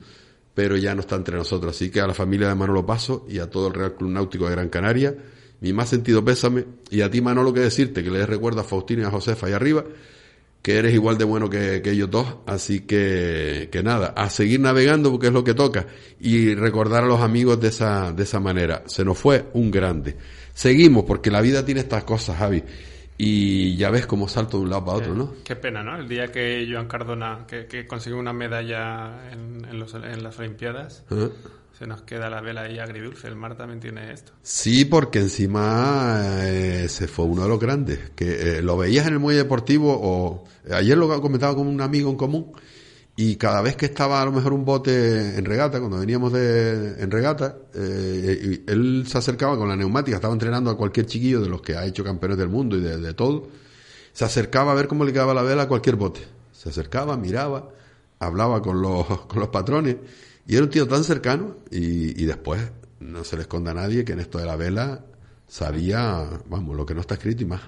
[0.54, 1.76] pero ya no está entre nosotros.
[1.76, 4.46] Así que a la familia de Manolo Paso y a todo el Real Club Náutico
[4.46, 5.16] de Gran Canaria,
[5.62, 9.02] mi más sentido pésame, y a ti Manolo que decirte que le recuerdo a Faustino
[9.02, 9.86] y a Josefa ahí arriba,
[10.62, 15.12] que eres igual de bueno que, ellos dos, así que, que nada, a seguir navegando
[15.12, 15.88] porque es lo que toca
[16.20, 18.84] y recordar a los amigos de esa, de esa manera.
[18.86, 20.18] Se nos fue un grande.
[20.54, 22.64] Seguimos porque la vida tiene estas cosas, Javi.
[23.22, 25.34] Y ya ves cómo salto de un lado para otro, ¿no?
[25.44, 25.98] Qué pena, ¿no?
[25.98, 31.04] El día que Joan Cardona, que, consiguió una medalla en, en, las Olimpiadas,
[31.80, 33.28] se nos queda la vela ahí agridulce.
[33.28, 34.34] El mar también tiene esto.
[34.44, 38.12] Sí, porque encima eh, se fue uno de los grandes.
[38.18, 42.10] Que eh, lo veías en el muelle deportivo o ayer lo comentaba con un amigo
[42.10, 42.52] en común
[43.16, 47.02] y cada vez que estaba a lo mejor un bote en regata, cuando veníamos de,
[47.02, 51.50] en regata, eh, él se acercaba con la neumática, estaba entrenando a cualquier chiquillo de
[51.50, 53.50] los que ha hecho campeones del mundo y de, de todo,
[54.14, 56.22] se acercaba a ver cómo le quedaba la vela a cualquier bote.
[56.54, 57.70] Se acercaba, miraba,
[58.20, 59.98] hablaba con los, con los patrones
[60.50, 64.04] y era un tío tan cercano y, y después no se le esconde a nadie
[64.04, 65.06] que en esto de la vela
[65.48, 67.62] sabía, vamos, lo que no está escrito y más.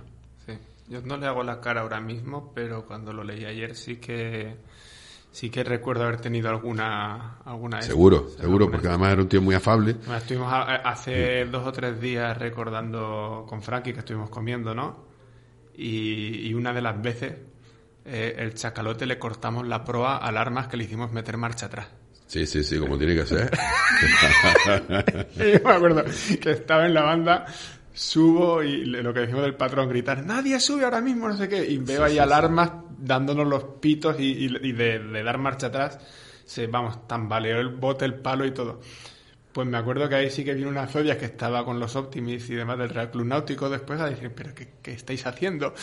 [0.47, 0.53] Sí,
[0.89, 4.57] yo no le hago la cara ahora mismo, pero cuando lo leí ayer sí que
[5.31, 9.53] sí que recuerdo haber tenido alguna alguna seguro seguro porque además era un tío muy
[9.53, 9.97] afable.
[10.17, 15.05] Estuvimos hace dos o tres días recordando con Frankie que estuvimos comiendo no
[15.75, 17.33] y, una de las veces
[18.05, 22.00] eh, el chacalote le cortamos la proa al armas que le hicimos meter marcha atrás
[22.31, 23.51] Sí, sí, sí, como tiene que ser.
[25.35, 26.05] me acuerdo
[26.39, 27.45] que estaba en la banda,
[27.93, 31.65] subo y lo que decimos del patrón, gritar, nadie sube ahora mismo, no sé qué,
[31.65, 35.99] y veo ahí alarmas dándonos los pitos y, de, dar marcha atrás,
[36.45, 38.79] se, vamos, tambaleó el bote, el palo y todo.
[39.51, 42.49] Pues me acuerdo que ahí sí que vino una Zodiac que estaba con los Optimis
[42.49, 45.73] y demás del Real Club Náutico después a decir, pero ¿qué, estáis haciendo?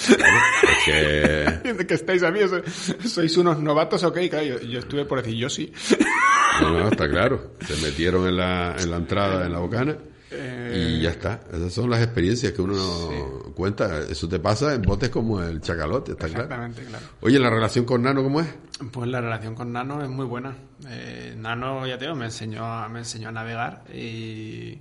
[0.86, 2.62] ¿Qué estáis haciendo?
[3.06, 4.02] ¿Sois unos novatos?
[4.04, 5.70] Ok, claro, yo, yo estuve por decir, yo sí.
[6.60, 7.54] No, no, está claro.
[7.60, 9.96] Se metieron en la, en la entrada, en la bocana.
[10.30, 11.40] Y ya está.
[11.52, 12.76] Esas son las experiencias que uno
[13.54, 14.00] cuenta.
[14.00, 17.06] Eso te pasa en botes como el chacalote, está Exactamente, claro.
[17.20, 18.54] Oye, ¿la relación con Nano cómo es?
[18.92, 20.54] Pues la relación con Nano es muy buena.
[20.88, 24.80] Eh, Nano, ya te digo, me enseñó, a, me enseñó a navegar y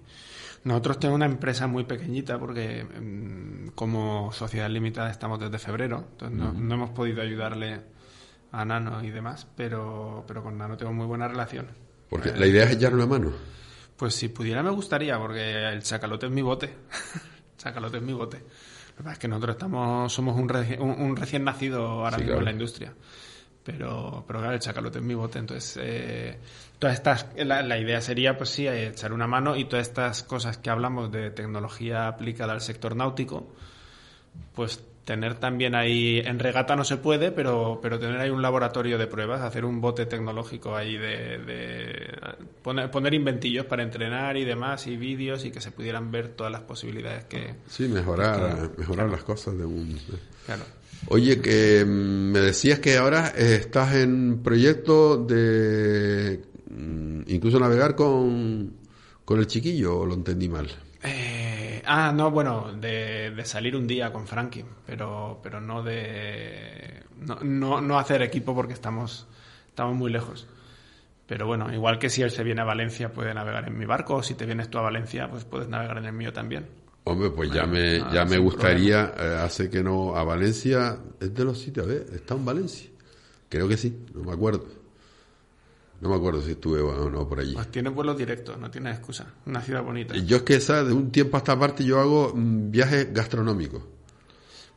[0.65, 6.37] nosotros tenemos una empresa muy pequeñita porque mm, como sociedad limitada estamos desde febrero, entonces
[6.37, 7.79] no, no hemos podido ayudarle
[8.51, 11.67] a Nano y demás, pero, pero con Nano tengo muy buena relación.
[12.09, 13.31] Porque la idea es echarle una mano.
[13.97, 16.73] Pues si pudiera me gustaría, porque el chacalote es mi bote.
[17.57, 18.37] chacalote es mi bote.
[18.37, 22.45] Lo que pasa es que nosotros estamos, somos un, un, recién nacido ahora mismo en
[22.45, 22.93] la industria.
[23.63, 25.39] Pero, pero claro, el chacalote es mi bote.
[25.39, 26.39] Entonces, eh,
[26.79, 30.57] todas estas, la, la, idea sería, pues sí, echar una mano y todas estas cosas
[30.57, 33.53] que hablamos de tecnología aplicada al sector náutico,
[34.55, 38.97] pues tener también ahí, en regata no se puede, pero, pero tener ahí un laboratorio
[38.97, 42.11] de pruebas, hacer un bote tecnológico ahí de,
[42.61, 46.51] poner, poner, inventillos para entrenar y demás, y vídeos, y que se pudieran ver todas
[46.51, 47.55] las posibilidades que...
[47.69, 49.97] Sí, mejorar, mejorar las cosas de un...
[50.45, 50.63] Claro.
[51.07, 58.73] Oye, que mm, me decías que ahora estás en proyecto de mm, incluso navegar con,
[59.23, 60.67] con el chiquillo, o lo entendí mal.
[61.03, 67.03] Eh, ah, no, bueno, de, salir un día con Frankie, pero, pero no de.
[67.43, 69.27] No, no, hacer equipo porque estamos,
[69.69, 70.47] estamos muy lejos.
[71.27, 74.15] Pero bueno, igual que si él se viene a Valencia puede navegar en mi barco,
[74.15, 76.67] o si te vienes tú a Valencia, pues puedes navegar en el mío también.
[77.03, 81.43] Hombre, pues ya me, ya me gustaría, eh, hace que no, a Valencia, es de
[81.43, 82.89] los sitios, a ver, está en Valencia.
[83.49, 84.76] Creo que sí, no me acuerdo.
[85.99, 87.53] No me acuerdo si estuve o no por allí.
[87.53, 89.25] Pues tiene vuelos directos, no tiene excusa.
[89.45, 90.15] Una ciudad bonita.
[90.15, 90.87] Yo es que, ¿sabes?
[90.87, 93.81] De un tiempo a esta parte yo hago mm, viajes gastronómicos.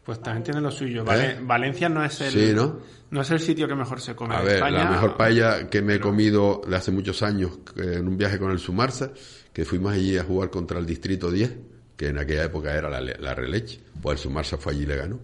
[0.04, 1.04] Pues también tiene lo suyo.
[1.12, 1.38] ¿Eh?
[1.42, 3.20] Valencia no es el ¿no?
[3.20, 4.34] es el sitio que mejor se come.
[4.34, 8.16] A ver, la mejor paella que me he comido de hace muchos años en un
[8.16, 9.12] viaje con el Sumarsa,
[9.52, 11.54] que fuimos allí a jugar contra el Distrito 10,
[11.96, 14.96] que en aquella época era la, la Releche, pues el Sumarsa fue allí y le
[14.96, 15.20] ganó.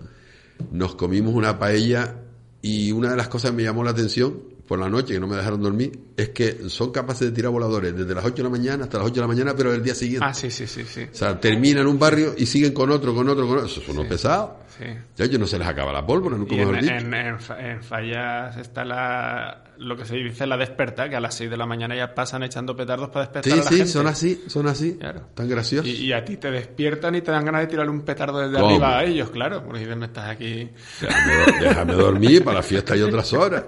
[0.71, 2.17] Nos comimos una paella
[2.61, 5.27] y una de las cosas que me llamó la atención por la noche, que no
[5.27, 8.49] me dejaron dormir, es que son capaces de tirar voladores desde las 8 de la
[8.49, 10.27] mañana hasta las 8 de la mañana, pero el día siguiente.
[10.27, 10.85] Ah, sí, sí, sí.
[10.85, 11.03] sí.
[11.13, 13.67] O sea, terminan un barrio y siguen con otro, con otro, con otro.
[13.67, 14.61] Eso es uno pesado.
[14.79, 14.85] Sí.
[15.17, 16.95] Ya ellos no se les acaba la pólvora, nunca mejor en, dicho.
[16.95, 21.51] En, en, Fallas está la, lo que se dice la desperta, que a las 6
[21.51, 23.91] de la mañana ya pasan echando petardos para despertar sí, a la sí, gente.
[23.91, 24.97] son así, son así.
[24.99, 25.23] Claro.
[25.35, 25.89] Tan graciosos.
[25.89, 28.99] Y, a ti te despiertan y te dan ganas de tirarle un petardo desde arriba
[28.99, 29.63] a ellos, claro.
[29.65, 30.71] Porque si me estás aquí...
[31.01, 33.65] Déjame, déjame dormir, para la fiesta y otras horas.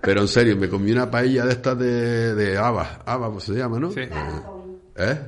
[0.00, 3.54] Pero en serio, me comí una paella de estas de, de habas, habas pues se
[3.54, 3.90] llama, ¿no?
[3.90, 4.00] Sí.
[4.00, 5.18] ¿Eh?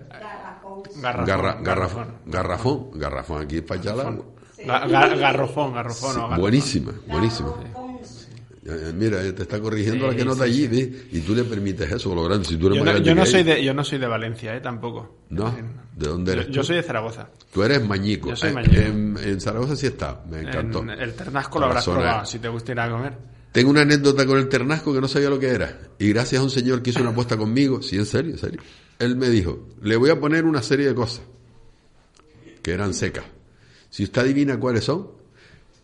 [1.00, 1.62] Garrafón.
[1.62, 2.08] garrafón.
[2.26, 2.90] Garrafón.
[2.94, 3.42] Garrafón.
[3.42, 3.94] Aquí para allá
[4.66, 6.36] garrofón, garrofón.
[6.38, 7.54] buenísima, buenísima.
[8.94, 10.68] Mira, te está corrigiendo la que no está allí,
[11.10, 12.44] y tú le permites eso, lo grande.
[12.44, 14.60] Si tú yo, no, yo, no soy de, yo no soy de Valencia, ¿eh?
[14.60, 15.16] tampoco.
[15.30, 15.52] ¿No?
[15.96, 16.48] ¿De dónde eres?
[16.48, 17.28] Yo, soy de Zaragoza.
[17.52, 18.30] Tú eres mañico.
[18.30, 19.20] Yo soy eh, mañico.
[19.20, 20.80] En, Zaragoza sí está, me encantó.
[20.80, 23.31] En el Ternasco lo habrás probado, si te gusta ir a comer.
[23.52, 25.78] Tengo una anécdota con el Ternasco que no sabía lo que era.
[25.98, 28.60] Y gracias a un señor que hizo una apuesta conmigo, sí, en serio, en serio.
[28.98, 31.22] Él me dijo, le voy a poner una serie de cosas
[32.62, 33.24] que eran secas.
[33.90, 35.10] Si usted adivina cuáles son,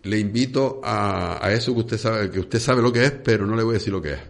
[0.05, 3.55] le invito a, eso que usted sabe, que usted sabe lo que es, pero no
[3.55, 4.21] le voy a decir lo que es.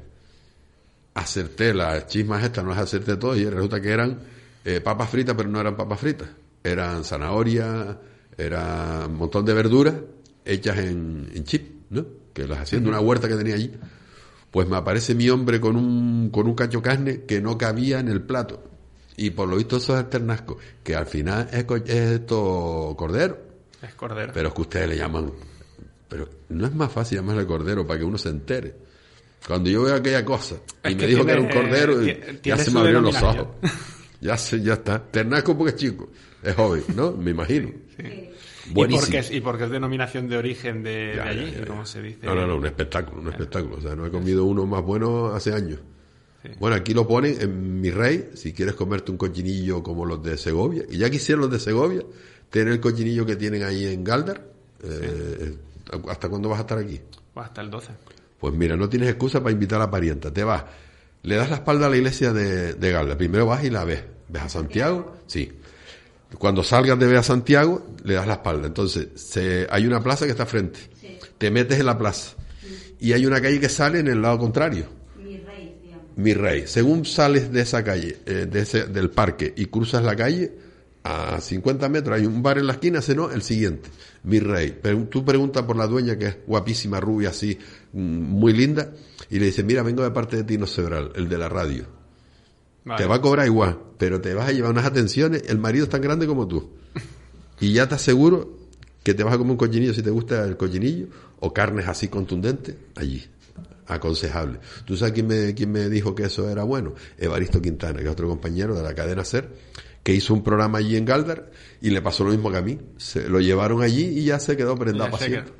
[1.14, 4.18] Acerté, las chismas estas no las acerté todo y resulta que eran
[4.64, 6.28] eh, papas fritas, pero no eran papas fritas.
[6.64, 8.00] Eran zanahoria,
[8.36, 9.94] era un montón de verduras
[10.44, 12.06] hechas en, chip, ¿no?
[12.42, 13.72] Que las hacían de una huerta que tenía allí.
[14.50, 18.08] Pues me aparece mi hombre con un, con un cacho carne que no cabía en
[18.08, 18.62] el plato.
[19.16, 23.38] Y por lo visto eso es el ternasco, que al final es, es esto cordero.
[23.82, 24.32] Es cordero.
[24.32, 25.32] Pero es que ustedes le llaman
[26.08, 28.74] pero no es más fácil llamarle cordero para que uno se entere.
[29.46, 32.02] Cuando yo veo aquella cosa y me dijo que era un cordero,
[32.42, 33.48] ya se me abrieron los ojos.
[34.20, 35.02] ya, se, ya está.
[35.02, 36.08] Ternasco porque es chico,
[36.42, 37.12] es joven, ¿no?
[37.12, 37.70] Me imagino.
[37.98, 38.30] Sí.
[38.70, 39.02] Buenísimo.
[39.02, 42.24] ¿Y porque, es, y porque es denominación de origen de, allí, ¿cómo se dice?
[42.24, 43.76] No, no, no, un espectáculo, un espectáculo.
[43.76, 45.80] O sea, no he comido uno más bueno hace años.
[46.60, 50.38] Bueno, aquí lo ponen en Mi Rey, si quieres comerte un cochinillo como los de
[50.38, 52.02] Segovia, y ya quisieron los de Segovia
[52.50, 54.44] tener el cochinillo que tienen ahí en Galdar,
[54.84, 55.56] eh,
[56.08, 57.00] ¿Hasta cuándo vas a estar aquí?
[57.32, 57.92] Pues hasta el 12.
[58.38, 60.32] Pues mira, no tienes excusa para invitar a la parienta.
[60.32, 60.64] Te vas,
[61.22, 63.16] le das la espalda a la iglesia de, de Galda.
[63.16, 64.04] Primero vas y la ves.
[64.28, 65.16] ¿Ves a Santiago?
[65.26, 65.50] Sí.
[66.36, 68.66] Cuando salgas de ver a Santiago, le das la espalda.
[68.66, 70.78] Entonces, se, hay una plaza que está frente.
[71.38, 72.36] Te metes en la plaza.
[73.00, 74.86] Y hay una calle que sale en el lado contrario.
[75.16, 75.80] Mi rey,
[76.16, 76.66] Mi rey.
[76.66, 80.52] Según sales de esa calle, eh, de ese, del parque, y cruzas la calle,
[81.04, 83.88] a 50 metros hay un bar en la esquina, ese no, el siguiente,
[84.24, 84.80] mi rey.
[85.10, 87.56] Tú preguntas por la dueña que es guapísima, rubia, así,
[87.92, 88.92] mm, muy linda,
[89.30, 91.97] y le dices, mira, vengo de parte de Tino Sebral, el de la radio.
[92.96, 95.90] Te va a cobrar igual, pero te vas a llevar unas atenciones, el marido es
[95.90, 96.70] tan grande como tú.
[97.60, 98.56] Y ya te aseguro
[99.02, 101.08] que te vas a comer un cochinillo si te gusta el cochinillo,
[101.40, 103.26] o carnes así contundentes, allí.
[103.88, 104.60] Aconsejable.
[104.84, 106.94] ¿Tú sabes quién me, quién me dijo que eso era bueno?
[107.18, 109.48] Evaristo Quintana, que es otro compañero de la cadena SER
[110.08, 111.50] que hizo un programa allí en Galdar
[111.82, 112.78] y le pasó lo mismo que a mí.
[112.96, 115.52] Se lo llevaron allí y ya se quedó prendado para siempre.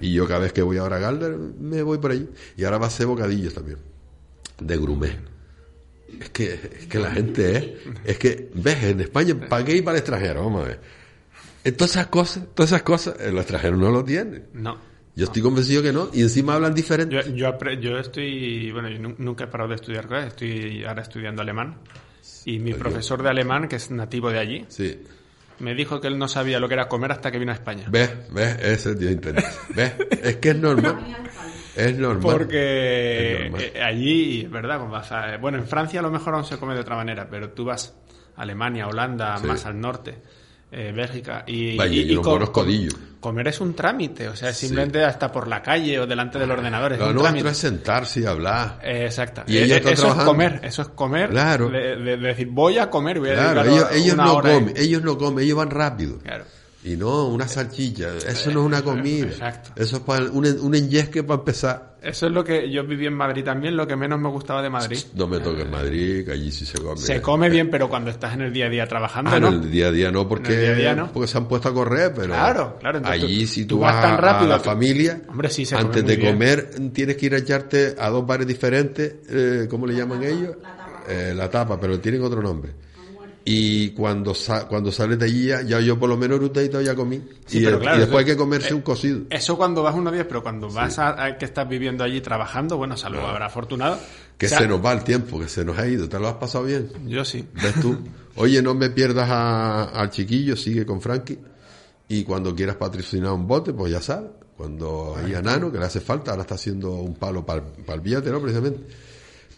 [0.00, 2.28] Y yo cada vez que voy ahora a Galdar me voy por allí.
[2.56, 3.78] Y ahora va a ser bocadillos también.
[4.60, 5.18] De grumé.
[6.20, 7.64] Es que, es que la gente es,
[8.04, 10.44] es que, ves, en España, ¿para qué ir para el extranjero?
[10.44, 10.80] Vamos a ver.
[11.76, 14.42] Todas esas cosas, todas esas cosas, el extranjero no lo tiene.
[14.52, 14.78] No.
[15.16, 17.16] Yo estoy convencido que no, y encima hablan diferente.
[17.16, 21.78] Yo, yo, yo estoy, bueno, yo nunca he parado de estudiar, estoy ahora estudiando alemán.
[22.44, 25.00] Y mi profesor de alemán, que es nativo de allí, sí.
[25.58, 27.86] me dijo que él no sabía lo que era comer hasta que vino a España.
[27.90, 28.10] ¿Ves?
[28.30, 28.56] ¿Ves?
[28.60, 29.44] Ese es interés.
[29.74, 29.94] ¿Ves?
[30.22, 30.98] Es que es normal.
[31.76, 32.22] Es normal.
[32.22, 34.80] Porque eh, allí, es verdad,
[35.40, 37.94] bueno, en Francia a lo mejor aún se come de otra manera, pero tú vas
[38.36, 40.18] a Alemania, Holanda, más al norte
[40.70, 41.44] eh, Bélgica.
[41.46, 42.16] Y, y,
[43.20, 46.92] comer es un trámite, o sea, simplemente hasta por la calle o delante del ordenador.
[46.92, 48.78] Es Lo un nuestro es sentarse y hablar.
[48.82, 49.42] Eh, exacto.
[49.46, 51.30] Y eso es comer, eso es comer.
[51.30, 51.68] Claro.
[51.70, 55.44] De, decir, voy a comer, voy a claro, ellos, ellos no comen, ellos no comen,
[55.44, 56.18] ellos van rápido.
[56.18, 56.44] Claro.
[56.86, 59.26] Y no, una salchicha, eso no es una comida.
[59.26, 59.70] Exacto.
[59.74, 61.96] Eso es para un, un enyesque para empezar.
[62.00, 64.70] Eso es lo que yo viví en Madrid también, lo que menos me gustaba de
[64.70, 64.96] Madrid.
[65.14, 66.96] No me toques Madrid, que allí sí se come.
[66.98, 69.48] Se come bien, pero cuando estás en el día a día trabajando, ah, ¿no?
[69.48, 72.76] en el día a día no, porque, porque se han puesto a correr, pero claro,
[72.78, 76.20] claro, allí si tú, vas, tan rápido a la familia, hombre, sí, se antes de
[76.20, 80.56] comer tienes que ir a echarte a dos bares diferentes, eh, ¿cómo le llaman ellos?
[81.08, 82.85] Eh, la tapa, pero tienen otro nombre
[83.48, 84.34] y cuando
[84.68, 87.22] cuando sales de allí ya, yo por lo menos un ya comí.
[87.52, 89.20] Y, después hay que comerse un cocido.
[89.30, 92.96] eso cuando vas unos días pero cuando vas a, que estás viviendo allí trabajando bueno
[92.96, 94.00] salvo habrá afortunado.
[94.36, 96.08] Que se nos va el tiempo que se nos ha ido.
[96.08, 97.46] Te lo has pasado bien yo sí.
[97.54, 97.96] Ves tú
[98.34, 101.38] oye no me pierdas al chiquillo sigue con Frankie.
[102.08, 104.30] Y cuando quieras patrocinar un bote pues ya sabes.
[104.56, 107.62] Cuando hay a Nano que le hace falta ahora está haciendo un palo para
[107.94, 109.05] el billete no precisamente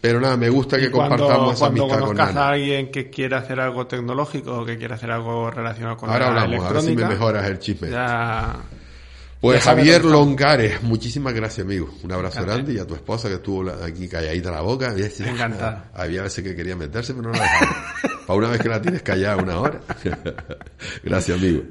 [0.01, 3.59] pero nada, me gusta que compartamos esa cuando amistad con a alguien que quiera hacer
[3.59, 6.79] algo tecnológico o que quiera hacer algo relacionado con ahora la hablamos, electrónica.
[6.79, 7.89] Ahora sí me mejoras el chisme.
[7.89, 8.55] Ya...
[9.41, 11.89] Pues Javier Longares, muchísimas gracias, amigo.
[12.03, 14.93] Un abrazo grande y a tu esposa que estuvo aquí calladita la boca.
[14.97, 15.91] Encantada.
[15.93, 17.95] Había veces que quería meterse, pero no la dejaba.
[18.27, 19.79] Para una vez que la tienes callada una hora.
[21.03, 21.63] gracias, amigo.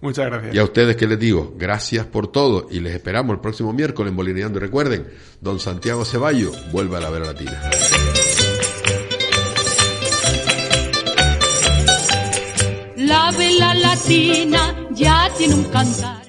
[0.00, 0.54] Muchas gracias.
[0.54, 4.10] Y a ustedes que les digo, gracias por todo y les esperamos el próximo miércoles
[4.10, 4.60] en Bolineando.
[4.60, 5.08] Recuerden,
[5.40, 7.60] don Santiago Ceballo vuelve a la Vera Latina.
[12.96, 16.27] La vela latina ya tiene un cantar.